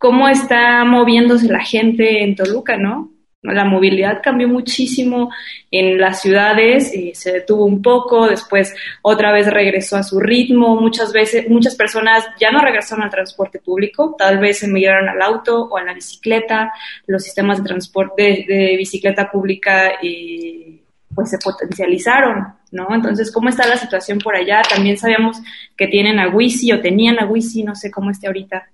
[0.00, 3.12] cómo está moviéndose la gente en Toluca, ¿no?
[3.42, 5.30] La movilidad cambió muchísimo
[5.70, 10.80] en las ciudades, eh, se detuvo un poco, después otra vez regresó a su ritmo.
[10.80, 15.64] Muchas veces, muchas personas ya no regresaron al transporte público, tal vez emigraron al auto
[15.64, 16.72] o a la bicicleta.
[17.06, 20.80] Los sistemas de transporte de, bicicleta pública eh,
[21.14, 22.88] pues se potencializaron, ¿no?
[22.94, 24.62] Entonces, ¿cómo está la situación por allá?
[24.62, 25.36] También sabíamos
[25.76, 28.66] que tienen a Wisi o tenían a Wisi, no sé cómo esté ahorita.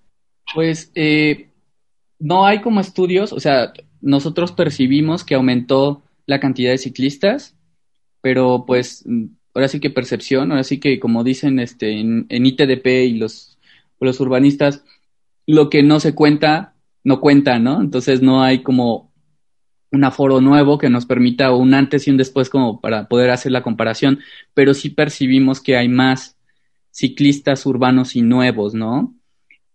[0.54, 1.50] Pues eh,
[2.18, 7.56] no hay como estudios, o sea, nosotros percibimos que aumentó la cantidad de ciclistas,
[8.20, 9.04] pero pues
[9.54, 13.58] ahora sí que percepción, ahora sí que como dicen este, en, ITDP y los,
[14.00, 14.84] los urbanistas,
[15.46, 16.74] lo que no se cuenta,
[17.04, 17.80] no cuenta, ¿no?
[17.80, 19.12] Entonces no hay como
[19.92, 23.52] un aforo nuevo que nos permita un antes y un después como para poder hacer
[23.52, 24.20] la comparación,
[24.54, 26.36] pero sí percibimos que hay más
[26.90, 29.15] ciclistas urbanos y nuevos, ¿no?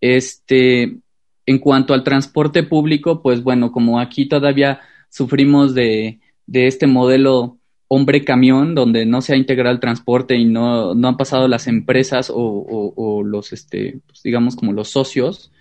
[0.01, 0.97] Este,
[1.45, 6.19] en cuanto al transporte público, pues bueno, como aquí todavía sufrimos de,
[6.51, 11.67] este modelo hombre-camión, donde no se ha integrado el transporte y no, han pasado las
[11.67, 15.51] empresas o, los, este, pues digamos, como los socios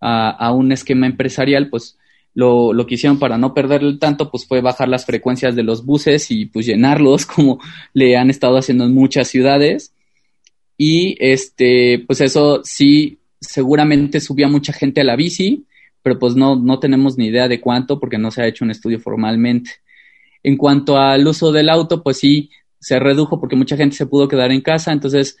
[0.00, 1.98] a, un esquema empresarial, pues
[2.34, 5.84] lo, lo que hicieron para no perderle tanto, pues fue bajar las frecuencias de los
[5.84, 7.58] buses y pues llenarlos, como
[7.92, 9.94] le han estado haciendo en muchas ciudades.
[10.76, 15.64] Y este, pues eso sí seguramente subía mucha gente a la bici,
[16.02, 18.70] pero pues no, no tenemos ni idea de cuánto porque no se ha hecho un
[18.70, 19.70] estudio formalmente.
[20.42, 24.28] En cuanto al uso del auto, pues sí, se redujo porque mucha gente se pudo
[24.28, 25.36] quedar en casa, entonces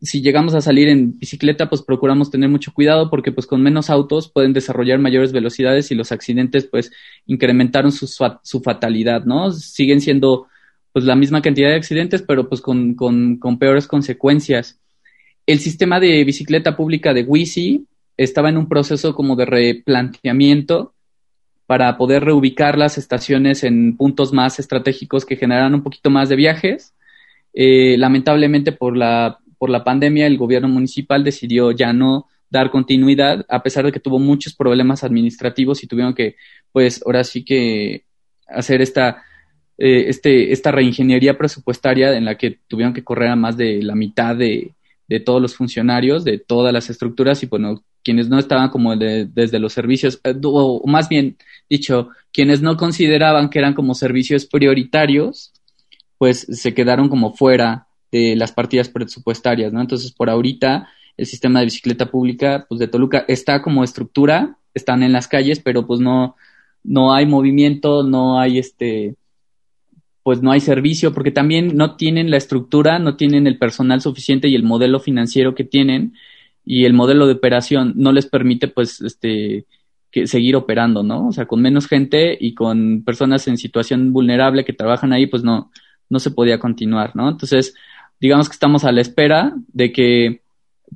[0.00, 3.90] si llegamos a salir en bicicleta, pues procuramos tener mucho cuidado porque pues con menos
[3.90, 6.90] autos pueden desarrollar mayores velocidades y los accidentes pues
[7.26, 9.52] incrementaron su, su fatalidad, ¿no?
[9.52, 10.46] Siguen siendo
[10.92, 14.80] pues la misma cantidad de accidentes, pero pues con, con, con peores consecuencias
[15.48, 17.86] el sistema de bicicleta pública de Wisi
[18.18, 20.92] estaba en un proceso como de replanteamiento
[21.64, 26.36] para poder reubicar las estaciones en puntos más estratégicos que generaran un poquito más de
[26.36, 26.92] viajes.
[27.54, 33.46] Eh, lamentablemente por la, por la pandemia el gobierno municipal decidió ya no dar continuidad,
[33.48, 36.36] a pesar de que tuvo muchos problemas administrativos y tuvieron que,
[36.72, 38.04] pues ahora sí que
[38.46, 39.22] hacer esta,
[39.78, 43.94] eh, este, esta reingeniería presupuestaria en la que tuvieron que correr a más de la
[43.94, 44.74] mitad de,
[45.08, 49.58] de todos los funcionarios, de todas las estructuras y bueno, quienes no estaban como desde
[49.58, 51.36] los servicios, eh, o más bien
[51.68, 55.52] dicho, quienes no consideraban que eran como servicios prioritarios,
[56.18, 59.80] pues se quedaron como fuera de las partidas presupuestarias, ¿no?
[59.80, 65.02] Entonces, por ahorita, el sistema de bicicleta pública, pues de Toluca está como estructura, están
[65.02, 66.36] en las calles, pero pues no,
[66.84, 69.16] no hay movimiento, no hay este,
[70.22, 74.48] pues no hay servicio, porque también no tienen la estructura, no tienen el personal suficiente
[74.48, 76.14] y el modelo financiero que tienen
[76.64, 79.66] y el modelo de operación no les permite pues este
[80.10, 81.28] que seguir operando, ¿no?
[81.28, 85.42] O sea, con menos gente y con personas en situación vulnerable que trabajan ahí, pues
[85.42, 85.70] no,
[86.08, 87.28] no se podía continuar, ¿no?
[87.28, 87.74] Entonces,
[88.20, 90.42] digamos que estamos a la espera de que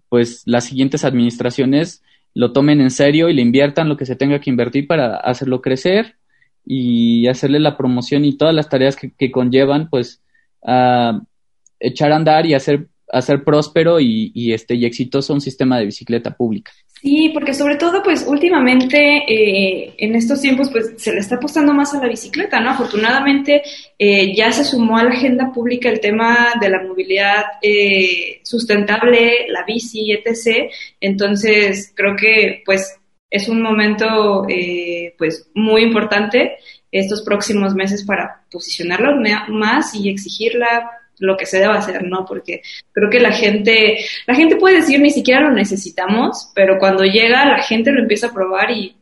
[0.08, 2.02] pues las siguientes administraciones
[2.34, 5.60] lo tomen en serio y le inviertan lo que se tenga que invertir para hacerlo
[5.60, 6.16] crecer
[6.64, 10.22] y hacerle la promoción y todas las tareas que, conllevan, pues,
[10.64, 11.20] a
[11.80, 15.86] echar a andar y hacer, hacer próspero y, y, este, y exitoso un sistema de
[15.86, 16.72] bicicleta pública.
[17.02, 18.96] Sí, porque sobre todo, pues últimamente
[19.26, 22.70] eh, en estos tiempos, pues se le está apostando más a la bicicleta, ¿no?
[22.70, 23.60] Afortunadamente
[23.98, 29.48] eh, ya se sumó a la agenda pública el tema de la movilidad eh, sustentable,
[29.48, 30.70] la bici, etc.
[31.00, 33.00] Entonces creo que, pues
[33.32, 36.58] es un momento eh, pues muy importante
[36.92, 42.26] estos próximos meses para posicionarla más y exigirla lo que se deba hacer, ¿no?
[42.26, 42.60] Porque
[42.92, 47.46] creo que la gente, la gente puede decir ni siquiera lo necesitamos, pero cuando llega
[47.46, 48.96] la gente lo empieza a probar y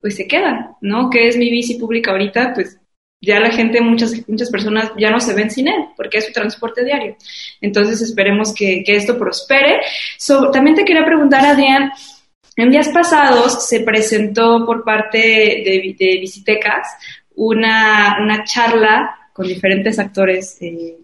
[0.00, 1.08] pues se queda, ¿no?
[1.08, 2.76] Que es mi bici pública ahorita, pues
[3.20, 6.32] ya la gente, muchas, muchas personas ya no se ven sin él, porque es su
[6.32, 7.16] transporte diario.
[7.60, 9.80] Entonces esperemos que, que esto prospere.
[10.52, 11.92] también te quería preguntar, Adrián,
[12.62, 16.88] en días pasados se presentó por parte de, de Visitecas
[17.34, 20.96] una, una, charla con diferentes actores eh,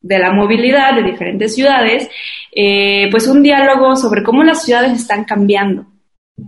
[0.00, 2.08] de la movilidad de diferentes ciudades,
[2.52, 5.86] eh, pues un diálogo sobre cómo las ciudades están cambiando,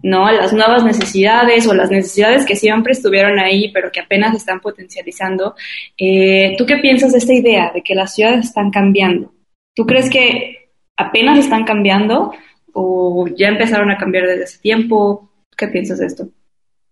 [0.03, 0.31] ¿no?
[0.33, 5.55] Las nuevas necesidades o las necesidades que siempre estuvieron ahí, pero que apenas están potencializando.
[5.99, 9.33] Eh, ¿Tú qué piensas de esta idea de que las ciudades están cambiando?
[9.75, 12.33] ¿Tú crees que apenas están cambiando
[12.73, 15.31] o ya empezaron a cambiar desde ese tiempo?
[15.57, 16.29] ¿Qué piensas de esto?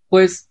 [0.08, 0.48] Pues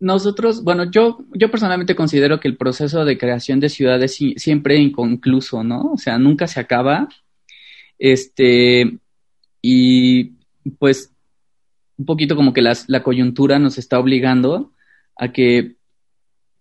[0.00, 5.64] nosotros, bueno, yo, yo personalmente considero que el proceso de creación de ciudades siempre inconcluso,
[5.64, 5.92] ¿no?
[5.92, 7.08] O sea, nunca se acaba.
[7.98, 8.98] Este,
[9.62, 10.32] y
[10.78, 11.12] pues
[11.96, 14.72] un poquito como que la coyuntura nos está obligando
[15.16, 15.76] a que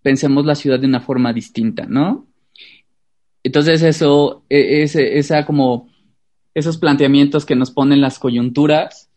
[0.03, 2.28] pensemos la ciudad de una forma distinta, ¿no?
[3.43, 5.89] Entonces eso, e, esa como
[6.54, 9.10] esos planteamientos que nos ponen las coyunturas,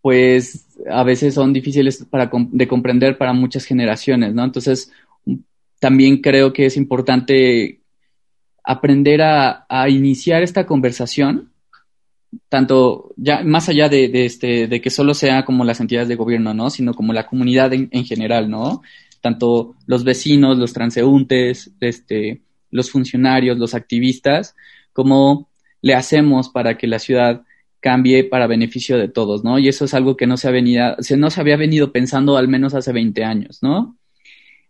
[0.00, 4.44] pues a veces son difíciles para, de comprender para muchas generaciones, ¿no?
[4.44, 4.90] Entonces,
[5.78, 7.80] también creo que es importante
[8.64, 11.52] aprender a, iniciar esta conversación,
[12.48, 16.54] tanto ya más allá de, este, de que solo sea como las entidades de gobierno,
[16.54, 16.70] ¿no?
[16.70, 18.82] Sino como la comunidad en, en general, ¿no?
[19.20, 24.56] Tanto los vecinos, los transeúntes, este, los funcionarios, los activistas,
[24.92, 25.48] como
[25.82, 27.42] le hacemos para que la ciudad
[27.80, 29.58] cambie para beneficio de todos, ¿no?
[29.58, 30.48] Y eso es algo que no se,
[31.16, 33.98] no se había venido pensando al menos hace 20 años, ¿no?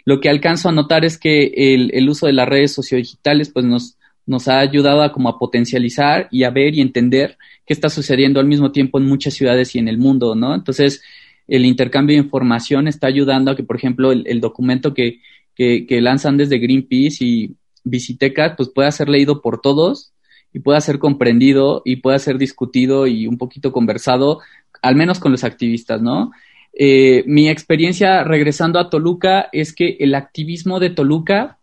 [0.07, 3.99] Lo que alcanzo a notar es que el, uso de las redes sociodigitales pues nos,
[4.27, 7.37] nos ha ayudado a como a potencializar y a ver y entender
[7.67, 10.55] qué está sucediendo al mismo tiempo en muchas ciudades y en el mundo, ¿no?
[10.55, 11.03] Entonces,
[11.47, 15.21] el intercambio de información está ayudando a que, por ejemplo, el, documento que,
[15.55, 20.12] que, que, lanzan desde Greenpeace y Visiteca, pues pueda ser leído por todos
[20.53, 24.41] y pueda ser comprendido y pueda ser discutido y un poquito conversado,
[24.83, 26.33] al menos con los activistas, ¿no?
[26.75, 31.59] Eh, mi experiencia regresando a Toluca es que el activismo de Toluca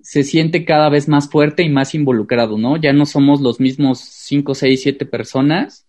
[0.00, 2.76] se siente cada vez más fuerte y más involucrado, ¿no?
[2.76, 5.86] Ya no somos los mismos cinco, seis, siete personas,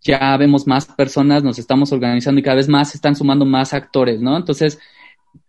[0.00, 3.72] ya vemos más personas, nos estamos organizando y cada vez más se están sumando más
[3.74, 4.36] actores, ¿no?
[4.36, 4.78] Entonces,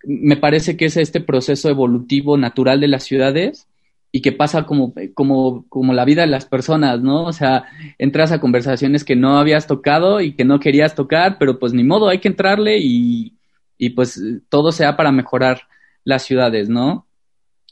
[0.03, 3.67] me parece que es este proceso evolutivo natural de las ciudades
[4.15, 7.25] y que pasa como, como, como la vida de las personas, ¿no?
[7.25, 7.65] O sea,
[7.97, 11.83] entras a conversaciones que no habías tocado y que no querías tocar, pero pues ni
[11.83, 13.33] modo, hay que entrarle y,
[13.77, 15.63] y pues todo sea para mejorar
[16.05, 17.05] las ciudades, ¿no?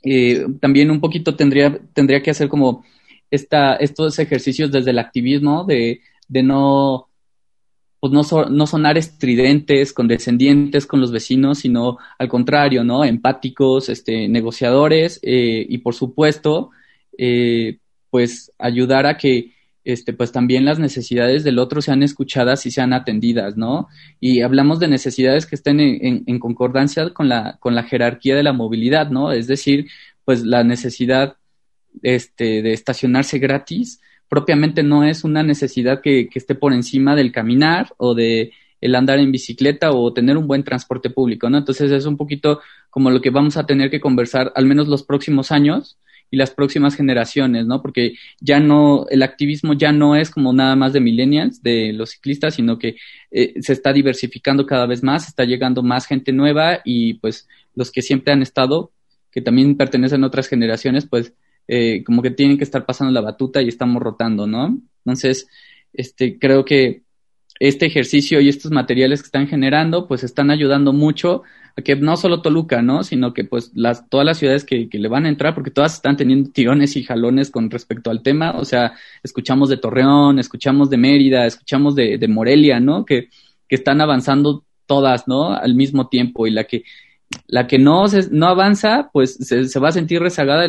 [0.03, 2.83] Eh, también un poquito tendría, tendría que hacer como
[3.31, 7.07] esta, estos ejercicios desde el activismo de, de no
[8.03, 13.05] pues no, no sonar estridentes, condescendientes con los vecinos, sino al contrario, ¿no?
[13.05, 16.71] Empáticos, este, negociadores eh, y por supuesto,
[17.17, 17.77] eh,
[18.09, 19.53] pues ayudar a que
[19.85, 23.87] este, pues también las necesidades del otro sean escuchadas y sean atendidas, ¿no?
[24.19, 28.43] Y hablamos de necesidades que estén en, en, concordancia con la, con la jerarquía de
[28.43, 29.31] la movilidad, ¿no?
[29.31, 29.87] Es decir,
[30.25, 31.37] pues la necesidad
[32.01, 34.01] este, de estacionarse gratis,
[34.33, 39.19] propiamente no es una necesidad que, esté por encima del caminar o de el andar
[39.19, 41.59] en bicicleta o tener un buen transporte público, ¿no?
[41.59, 42.59] Entonces es un poquito
[42.89, 45.99] como lo que vamos a tener que conversar al menos los próximos años
[46.31, 47.83] y las próximas generaciones, ¿no?
[47.83, 52.09] Porque ya no, el activismo ya no es como nada más de millennials, de los
[52.09, 52.95] ciclistas, sino que
[53.29, 57.91] eh, se está diversificando cada vez más, está llegando más gente nueva y pues los
[57.91, 58.93] que siempre han estado,
[59.31, 61.35] que también pertenecen a otras generaciones, pues
[61.67, 64.79] eh, como que tienen que estar pasando la batuta y estamos rotando, ¿no?
[65.05, 65.47] Entonces,
[65.93, 67.03] este, creo que
[67.59, 71.43] este ejercicio y estos materiales que están generando, pues están ayudando mucho
[71.77, 73.03] a que no solo Toluca, ¿no?
[73.03, 76.17] Sino que pues las, todas las ciudades que, le van a entrar, porque todas están
[76.17, 78.93] teniendo tirones y jalones con respecto al tema, o sea,
[79.23, 83.05] escuchamos de Torreón, escuchamos de Mérida, escuchamos de, de Morelia, ¿no?
[83.05, 83.29] Que,
[83.67, 85.53] que están avanzando todas, ¿no?
[85.53, 86.83] Al mismo tiempo y la que,
[87.47, 90.67] la que no, se, no avanza, pues se, se va a sentir rezagada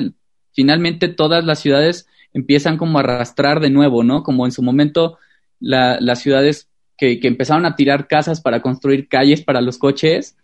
[0.54, 4.22] finalmente todas las ciudades empiezan como a arrastrar de nuevo, ¿no?
[4.22, 5.18] Como en su momento
[5.60, 10.36] las ciudades que, empezaron a tirar casas para construir calles para los coches,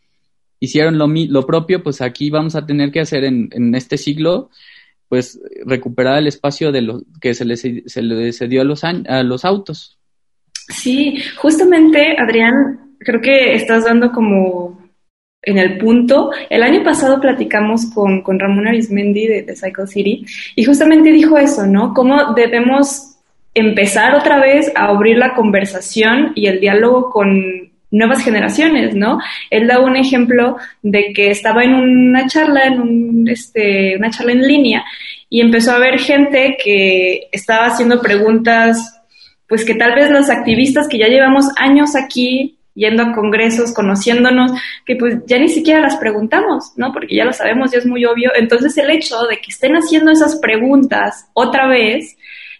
[0.60, 4.50] hicieron lo, lo propio, pues aquí vamos a tener que hacer en, en este siglo,
[5.08, 9.44] pues recuperar el espacio de lo que se les, se le cedió a a los
[9.44, 9.98] autos.
[10.68, 14.79] Sí, justamente, Adrián, creo que estás dando como
[15.42, 16.30] en el punto.
[16.48, 20.24] El año pasado platicamos con, con Ramón Arismendi de, de, Cycle City
[20.54, 21.94] y justamente dijo eso, ¿no?
[21.94, 23.16] Cómo debemos
[23.54, 29.18] empezar otra vez a abrir la conversación y el diálogo con nuevas generaciones, ¿no?
[29.50, 34.32] Él da un ejemplo de que estaba en una charla, en un, este, una charla
[34.32, 34.84] en línea
[35.28, 38.96] y empezó a ver gente que estaba haciendo preguntas
[39.48, 44.52] pues que tal vez los activistas que ya llevamos años aquí yendo a congresos, conociéndonos,
[44.86, 46.92] que pues ya ni siquiera las preguntamos, ¿no?
[46.92, 48.30] Porque ya lo sabemos, ya es muy obvio.
[48.34, 52.16] Entonces el hecho de que estén haciendo esas preguntas otra vez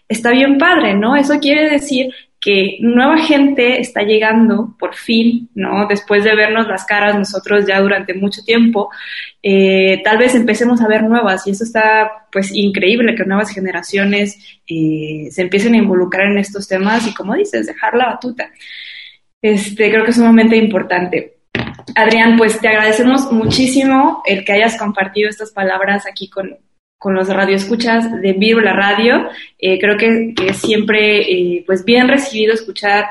[0.07, 1.15] está bien padre, ¿no?
[1.15, 5.87] Eso quiere decir que nueva gente está llegando por fin, ¿no?
[5.87, 8.89] Después de vernos las caras nosotros ya durante mucho tiempo,
[9.43, 14.59] eh, tal vez empecemos a ver nuevas y eso está pues increíble que nuevas generaciones
[14.67, 18.49] eh, se empiecen a involucrar en estos temas y como dices, dejar la batuta.
[19.41, 21.37] Este, creo que es sumamente importante.
[21.95, 26.57] Adrián, pues te agradecemos muchísimo el que hayas compartido estas palabras aquí con,
[26.97, 29.27] con los radioescuchas de Vivo la Radio.
[29.57, 33.05] Eh, creo que, siempre eh, pues bien recibido escuchar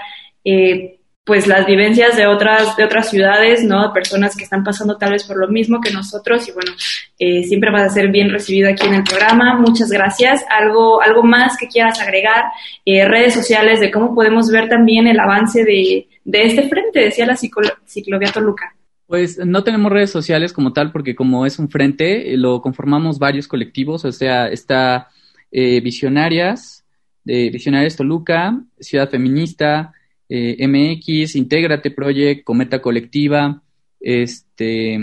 [0.44, 0.99] eh,
[1.30, 3.92] pues las vivencias de otras, de otras ciudades, ¿no?
[3.92, 6.72] Personas que están pasando tal vez por lo mismo que nosotros y bueno,
[7.20, 9.56] eh, siempre vas a ser bien recibido aquí en el programa.
[9.56, 10.44] Muchas gracias.
[10.50, 12.46] ¿Algo, algo más que quieras agregar?
[12.84, 17.26] Eh, redes sociales de cómo podemos ver también el avance de, de este frente, decía
[17.26, 18.74] la ciclovía Toluca.
[19.06, 23.20] Pues no tenemos redes sociales como tal porque como es un frente, eh, lo conformamos
[23.20, 25.06] varios colectivos, o sea, está
[25.52, 26.84] Visionarias,
[27.22, 29.92] de Visionarias Toluca, Ciudad Feminista,
[30.32, 33.62] eh, MX, Intégrate Project, Cometa Colectiva,
[33.98, 34.94] este,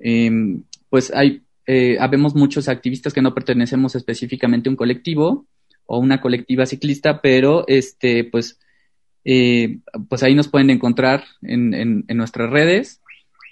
[0.00, 5.46] em, pues hay, eh, habemos muchos activistas que no pertenecemos específicamente a un colectivo
[5.86, 8.58] o una colectiva ciclista, pero este, pues,
[9.24, 9.78] eh,
[10.08, 13.00] pues ahí nos pueden encontrar en, en, nuestras redes.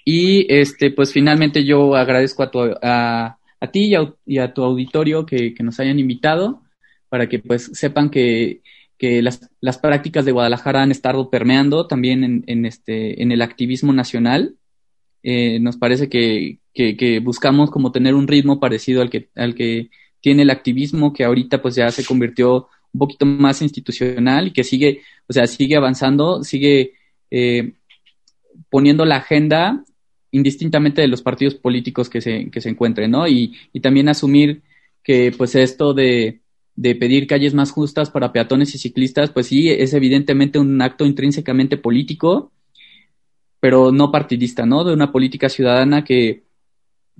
[0.05, 4.53] Y este, pues finalmente yo agradezco a, tu, a, a ti y a, y a,
[4.53, 6.63] tu auditorio que, que nos hayan invitado
[7.09, 8.61] para que pues sepan que
[8.99, 13.93] que las, las prácticas de Guadalajara han estado permeando también en, este, en el activismo
[13.93, 14.57] nacional.
[15.23, 19.91] Eh, nos parece que, que, buscamos como tener un ritmo parecido al que, al que
[20.21, 24.65] tiene el activismo, que ahorita pues ya se convirtió un poquito más institucional y que
[24.65, 26.93] sigue, o sea, sigue avanzando, sigue
[27.31, 27.75] eh,
[28.71, 29.85] poniendo la agenda
[30.31, 33.27] indistintamente de los partidos políticos que se, que se encuentren, ¿no?
[33.29, 34.63] Y, y también asumir
[35.03, 36.41] que pues esto de,
[36.77, 41.07] de pedir calles más justas para peatones y ciclistas, pues sí, es evidentemente un acto
[41.07, 42.53] intrínsecamente político,
[43.61, 44.85] pero no partidista, ¿no?
[44.85, 46.45] De una política ciudadana que,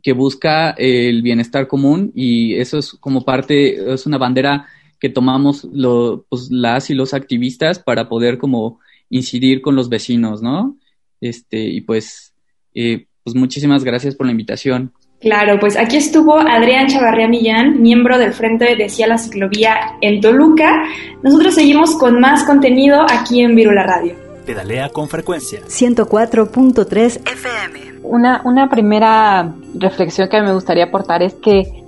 [0.03, 4.67] que busca el bienestar común y eso es como parte, es una bandera
[5.01, 10.43] que tomamos lo, pues, las y los activistas para poder como incidir con los vecinos,
[10.43, 10.77] ¿no?
[11.21, 12.35] Este, y pues,
[12.75, 14.93] eh, pues muchísimas gracias por la invitación.
[15.21, 20.21] Claro, pues aquí estuvo Adrián Chavarría Millán, miembro del Frente de Cia la Ciclovía en
[20.21, 20.85] Toluca.
[21.23, 24.15] Nosotros seguimos con más contenido aquí en Virula Radio.
[24.45, 25.61] Pedalea con frecuencia.
[25.63, 28.01] 104.3 FM.
[28.03, 31.87] Una, una primera reflexión que me gustaría aportar es que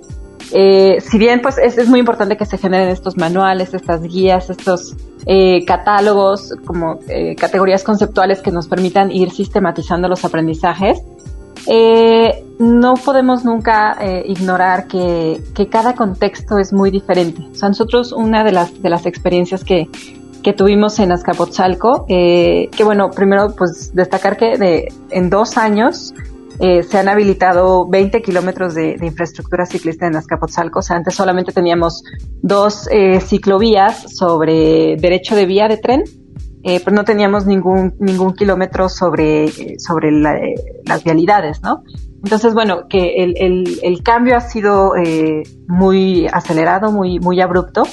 [0.51, 4.95] eh, si bien pues es, muy importante que se generen estos manuales, estas guías, estos
[5.25, 11.03] eh, catálogos como eh, categorías conceptuales que nos permitan ir sistematizando los aprendizajes,
[11.71, 15.39] eh, no podemos nunca eh, ignorar que,
[15.71, 17.43] cada contexto es muy diferente.
[17.51, 19.87] O sea, nosotros una de las, de las experiencias que,
[20.57, 26.15] tuvimos en Azcapotzalco, eh, que bueno, primero pues destacar que de, en dos años
[26.59, 30.79] eh, se han habilitado 20 kilómetros de, infraestructura ciclista en Azcapotzalco.
[30.79, 32.01] O sea, antes solamente teníamos
[32.41, 32.89] dos
[33.27, 36.03] ciclovías sobre derecho de vía de tren
[36.63, 41.83] eh, pero no teníamos ningún, ningún kilómetro sobre, sobre las vialidades, ¿no?
[42.23, 47.83] Entonces, bueno, que el, el, el cambio ha sido eh, muy acelerado, muy, muy abrupto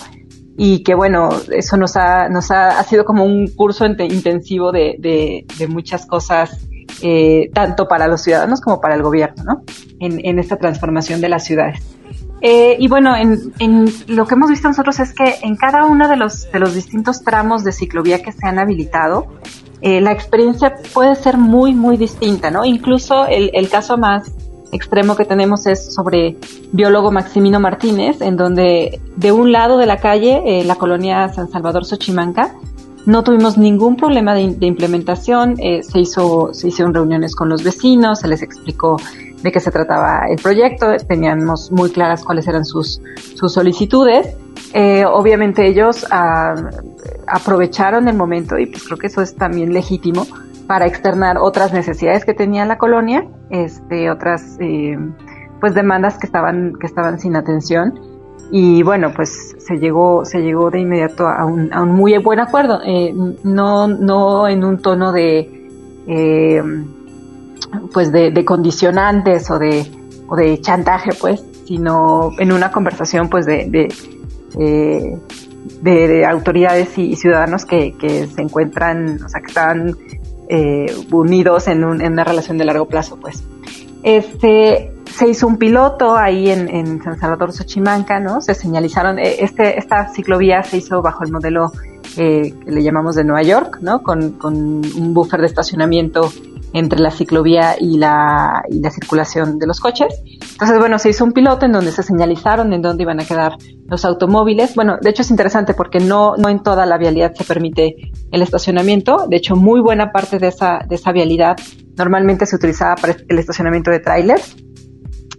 [0.59, 4.97] y que bueno, eso nos ha, nos ha, ha sido como un curso intensivo de,
[4.99, 6.67] de, de muchas cosas,
[7.03, 9.63] eh, tanto para los ciudadanos como para el gobierno, ¿no?
[10.01, 11.81] En, en esta transformación de las ciudades.
[12.49, 16.09] Eh, y bueno, en, en, lo que hemos visto nosotros es que en cada uno
[16.09, 19.27] de los, de los distintos tramos de ciclovía que se han habilitado,
[19.81, 22.65] eh, la experiencia puede ser muy, muy distinta, ¿no?
[22.65, 24.31] Incluso el, caso más
[24.71, 26.37] extremo que tenemos es sobre
[26.71, 31.51] biólogo Maximino Martínez, en donde de un lado de la calle, eh, la colonia San
[31.51, 32.55] Salvador Xochimanca,
[33.07, 37.65] no tuvimos ningún problema de, de implementación, eh, se, hizo, se hicieron reuniones con los
[37.65, 38.99] vecinos, se les explicó
[39.47, 43.01] de qué se trataba el proyecto, teníamos muy claras cuáles eran sus,
[43.35, 44.37] sus solicitudes.
[44.75, 46.55] Eh, obviamente ellos ah,
[47.29, 50.27] aprovecharon el momento y pues creo que eso es también legítimo
[50.67, 54.99] para externar otras necesidades que tenía la colonia, este, otras eh,
[55.61, 58.01] pues demandas que estaban, que estaban sin atención.
[58.51, 62.41] Y bueno pues se llegó se llegó de inmediato a un, a un muy buen
[62.41, 62.81] acuerdo.
[62.85, 65.69] Eh, no no en un tono de
[66.09, 66.63] eh,
[67.93, 69.87] pues de, condicionantes o de,
[70.29, 73.93] o de chantaje, pues, sino en una conversación, pues, de, de,
[74.59, 75.19] eh,
[75.83, 79.97] de, autoridades y, ciudadanos que, que, se encuentran, o sea, que están
[80.49, 83.43] eh, unidos en, un, en una relación de largo plazo, pues.
[84.03, 88.41] Este, se hizo un piloto ahí en, en San Salvador Xochimanca, ¿no?
[88.41, 91.73] Se señalizaron, eh, este, esta ciclovía se hizo bajo el modelo
[92.17, 94.03] eh, que le llamamos de Nueva York, ¿no?
[94.03, 96.31] Con, con un buffer de estacionamiento
[96.73, 100.09] entre la ciclovía y la, y la circulación de los coches.
[100.53, 103.53] Entonces, bueno, se hizo un piloto en donde se señalizaron en dónde iban a quedar
[103.87, 104.75] los automóviles.
[104.75, 107.97] Bueno, de hecho es interesante porque no, no en toda la vialidad se permite
[108.31, 109.27] el estacionamiento.
[109.29, 111.57] De hecho, muy buena parte de esa, de esa vialidad
[111.97, 114.57] normalmente se utilizaba para el estacionamiento de trailers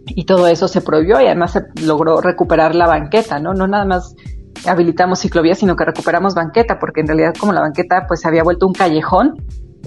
[0.07, 3.53] y todo eso se prohibió y además se logró recuperar la banqueta, ¿no?
[3.53, 4.15] No nada más
[4.65, 8.43] habilitamos ciclovía, sino que recuperamos banqueta, porque en realidad como la banqueta pues se había
[8.43, 9.35] vuelto un callejón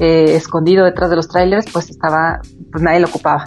[0.01, 2.41] eh, escondido detrás de los trailers, pues estaba,
[2.73, 3.45] pues nadie lo ocupaba.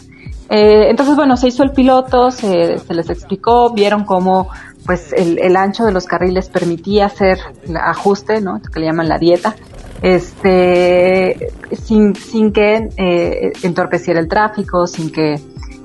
[0.52, 4.50] Eh, entonces, bueno, se hizo el piloto, se, les explicó, vieron cómo
[4.86, 7.40] pues el, ancho de los carriles permitía hacer
[7.82, 8.60] ajuste, ¿no?
[8.62, 9.56] que le llaman la dieta,
[10.04, 15.38] este, sin, sin que eh, entorpeciera el tráfico, sin que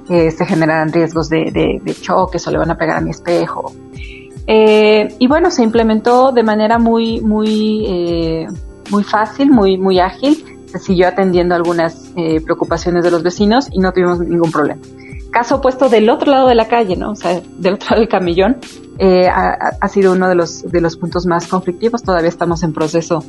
[0.06, 3.72] se generaran riesgos de, de, de, choques o le van a pegar a mi espejo.
[4.46, 8.46] Y bueno, se implementó de manera muy, muy,
[8.90, 10.57] muy fácil, muy, muy ágil.
[10.80, 14.80] Siguió atendiendo algunas eh, preocupaciones de los vecinos y no tuvimos ningún problema.
[15.30, 17.12] Caso opuesto del otro lado de la calle, ¿no?
[17.12, 18.56] O sea, del otro lado del camellón,
[18.98, 22.02] eh, ha, ha, sido uno de los, de los puntos más conflictivos.
[22.02, 23.22] Todavía estamos en proceso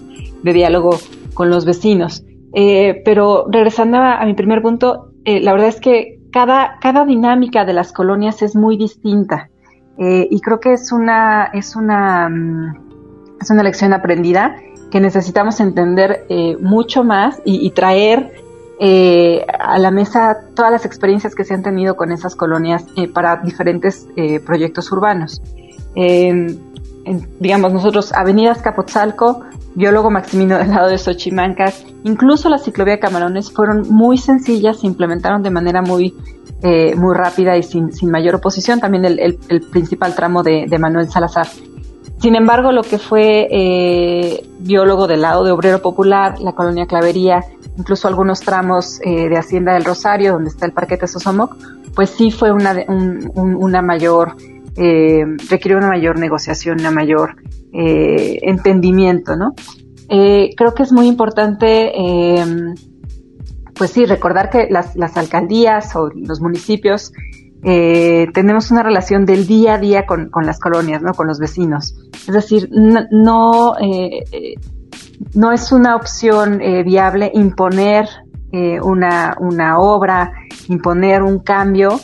[0.44, 0.98] de diálogo
[1.34, 2.24] con los vecinos.
[2.54, 7.06] Eh, pero regresando a, a, mi primer punto, eh, la verdad es que cada, cada
[7.06, 9.50] dinámica de las colonias es muy distinta.
[9.98, 14.56] Eh, y creo que es una, es una, mm, es una lección aprendida
[14.92, 18.34] que necesitamos entender eh, mucho más y, traer
[18.80, 23.08] eh, a la mesa todas las experiencias que se han tenido con esas colonias eh,
[23.08, 25.42] para diferentes eh, proyectos urbanos.
[25.96, 26.60] En,
[27.40, 29.42] digamos, nosotros, Avenidas Capotzalco,
[29.76, 34.88] biólogo Maximino del lado de Xochimancas, incluso la ciclovía de Camarones fueron muy sencillas, se
[34.88, 36.16] implementaron de manera muy,
[36.62, 40.66] eh, muy rápida y sin, sin, mayor oposición, también el, el, el principal tramo de,
[40.68, 41.48] de, Manuel Salazar.
[42.20, 47.44] Sin embargo, lo que fue eh, biólogo del lado de Obrero Popular, la colonia Clavería,
[47.78, 51.56] incluso algunos tramos eh, de Hacienda del Rosario, donde está el Parquete Sosomoc,
[51.96, 54.36] pues sí fue una, un, un, una mayor,
[54.76, 57.38] eh, requirió una mayor negociación, una mayor
[57.72, 59.54] eh, entendimiento, ¿no?
[60.10, 62.46] Eh, creo que es muy importante, eh,
[63.76, 67.14] pues sí, recordar que las, alcaldías o los municipios
[67.64, 71.14] eh, tenemos una relación del día a día con, con, las colonias, ¿no?
[71.14, 71.96] Con los vecinos.
[72.28, 73.76] Es decir, no, no,
[75.34, 78.08] no es una opción viable imponer
[78.82, 80.32] una, una obra,
[80.68, 82.00] imponer un cambio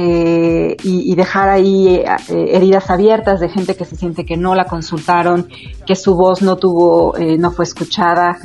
[0.00, 4.54] eh, y, y, dejar ahí eh, heridas abiertas de gente que se siente que no
[4.54, 5.48] la consultaron,
[5.84, 8.38] que su voz no tuvo, eh, no fue escuchada,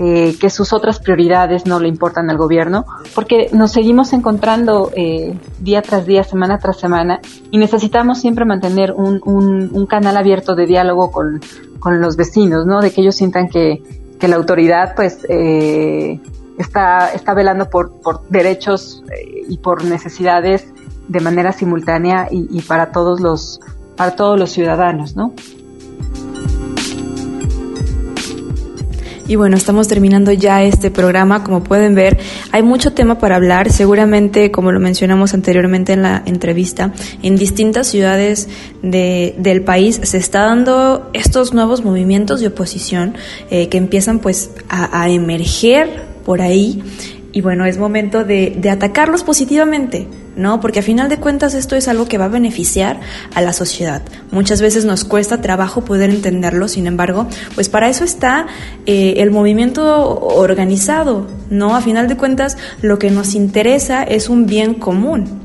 [0.00, 2.84] eh, que sus otras prioridades no le importan al gobierno,
[3.14, 7.20] porque nos seguimos encontrando eh, día tras día, semana tras semana,
[7.50, 11.40] y necesitamos siempre mantener un, canal abierto de diálogo con,
[11.80, 12.80] con, los vecinos, ¿no?
[12.80, 13.82] De que ellos sientan que,
[14.20, 16.20] que la autoridad, pues, eh,
[16.58, 19.02] está, está velando por, por derechos
[19.48, 20.66] y por necesidades
[21.08, 23.60] de manera simultánea y, y, para todos los
[23.96, 25.32] para todos los ciudadanos, ¿no?
[29.28, 31.44] Y bueno, estamos terminando ya este programa.
[31.44, 32.18] Como pueden ver,
[32.50, 33.70] hay mucho tema para hablar.
[33.70, 38.48] Seguramente, como lo mencionamos anteriormente en la entrevista, en distintas ciudades
[38.82, 43.16] de, del país se está dando estos nuevos movimientos de oposición
[43.50, 46.82] eh, que empiezan pues a, a emerger por ahí.
[47.30, 50.08] Y bueno, es momento de, de atacarlos positivamente
[50.38, 50.60] ¿no?
[50.60, 53.00] Porque a final de cuentas esto es algo que va a beneficiar
[53.34, 54.00] a la sociedad.
[54.30, 58.46] Muchas veces nos cuesta trabajo poder entenderlo, sin embargo, pues para eso está
[58.86, 61.76] eh, el movimiento organizado, ¿no?
[61.76, 65.37] A final de cuentas lo que nos interesa es un bien común.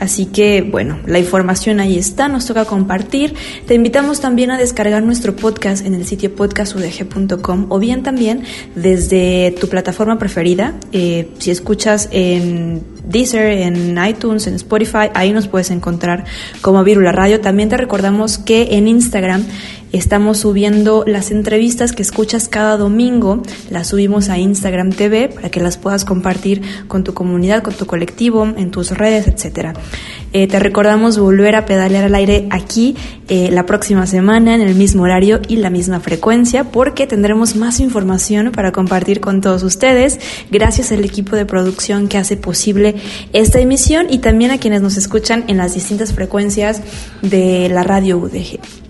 [0.00, 3.34] Así que, bueno, la información ahí está, nos toca compartir.
[3.66, 8.44] Te invitamos también a descargar nuestro podcast en el sitio podcastudg.com o bien también
[8.74, 10.74] desde tu plataforma preferida.
[10.92, 16.24] Eh, si escuchas en Deezer, en iTunes, en Spotify, ahí nos puedes encontrar
[16.62, 17.40] como Virula Radio.
[17.40, 19.44] También te recordamos que en Instagram
[19.92, 25.60] estamos subiendo las entrevistas que escuchas cada domingo, las subimos a Instagram TV para que
[25.60, 29.74] las puedas compartir con tu comunidad, con tu colectivo, en tus redes, etcétera.
[30.32, 32.96] Eh, te recordamos volver a pedalear al aire aquí
[33.28, 37.80] eh, la próxima semana en el mismo horario y la misma frecuencia porque tendremos más
[37.80, 40.20] información para compartir con todos ustedes
[40.50, 42.94] gracias al equipo de producción que hace posible
[43.32, 46.80] esta emisión y también a quienes nos escuchan en las distintas frecuencias
[47.22, 48.89] de la radio UDG.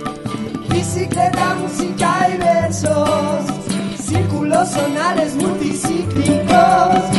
[0.73, 3.45] Bicicleta, música y versos.
[3.99, 7.10] Círculos sonales multicíclicos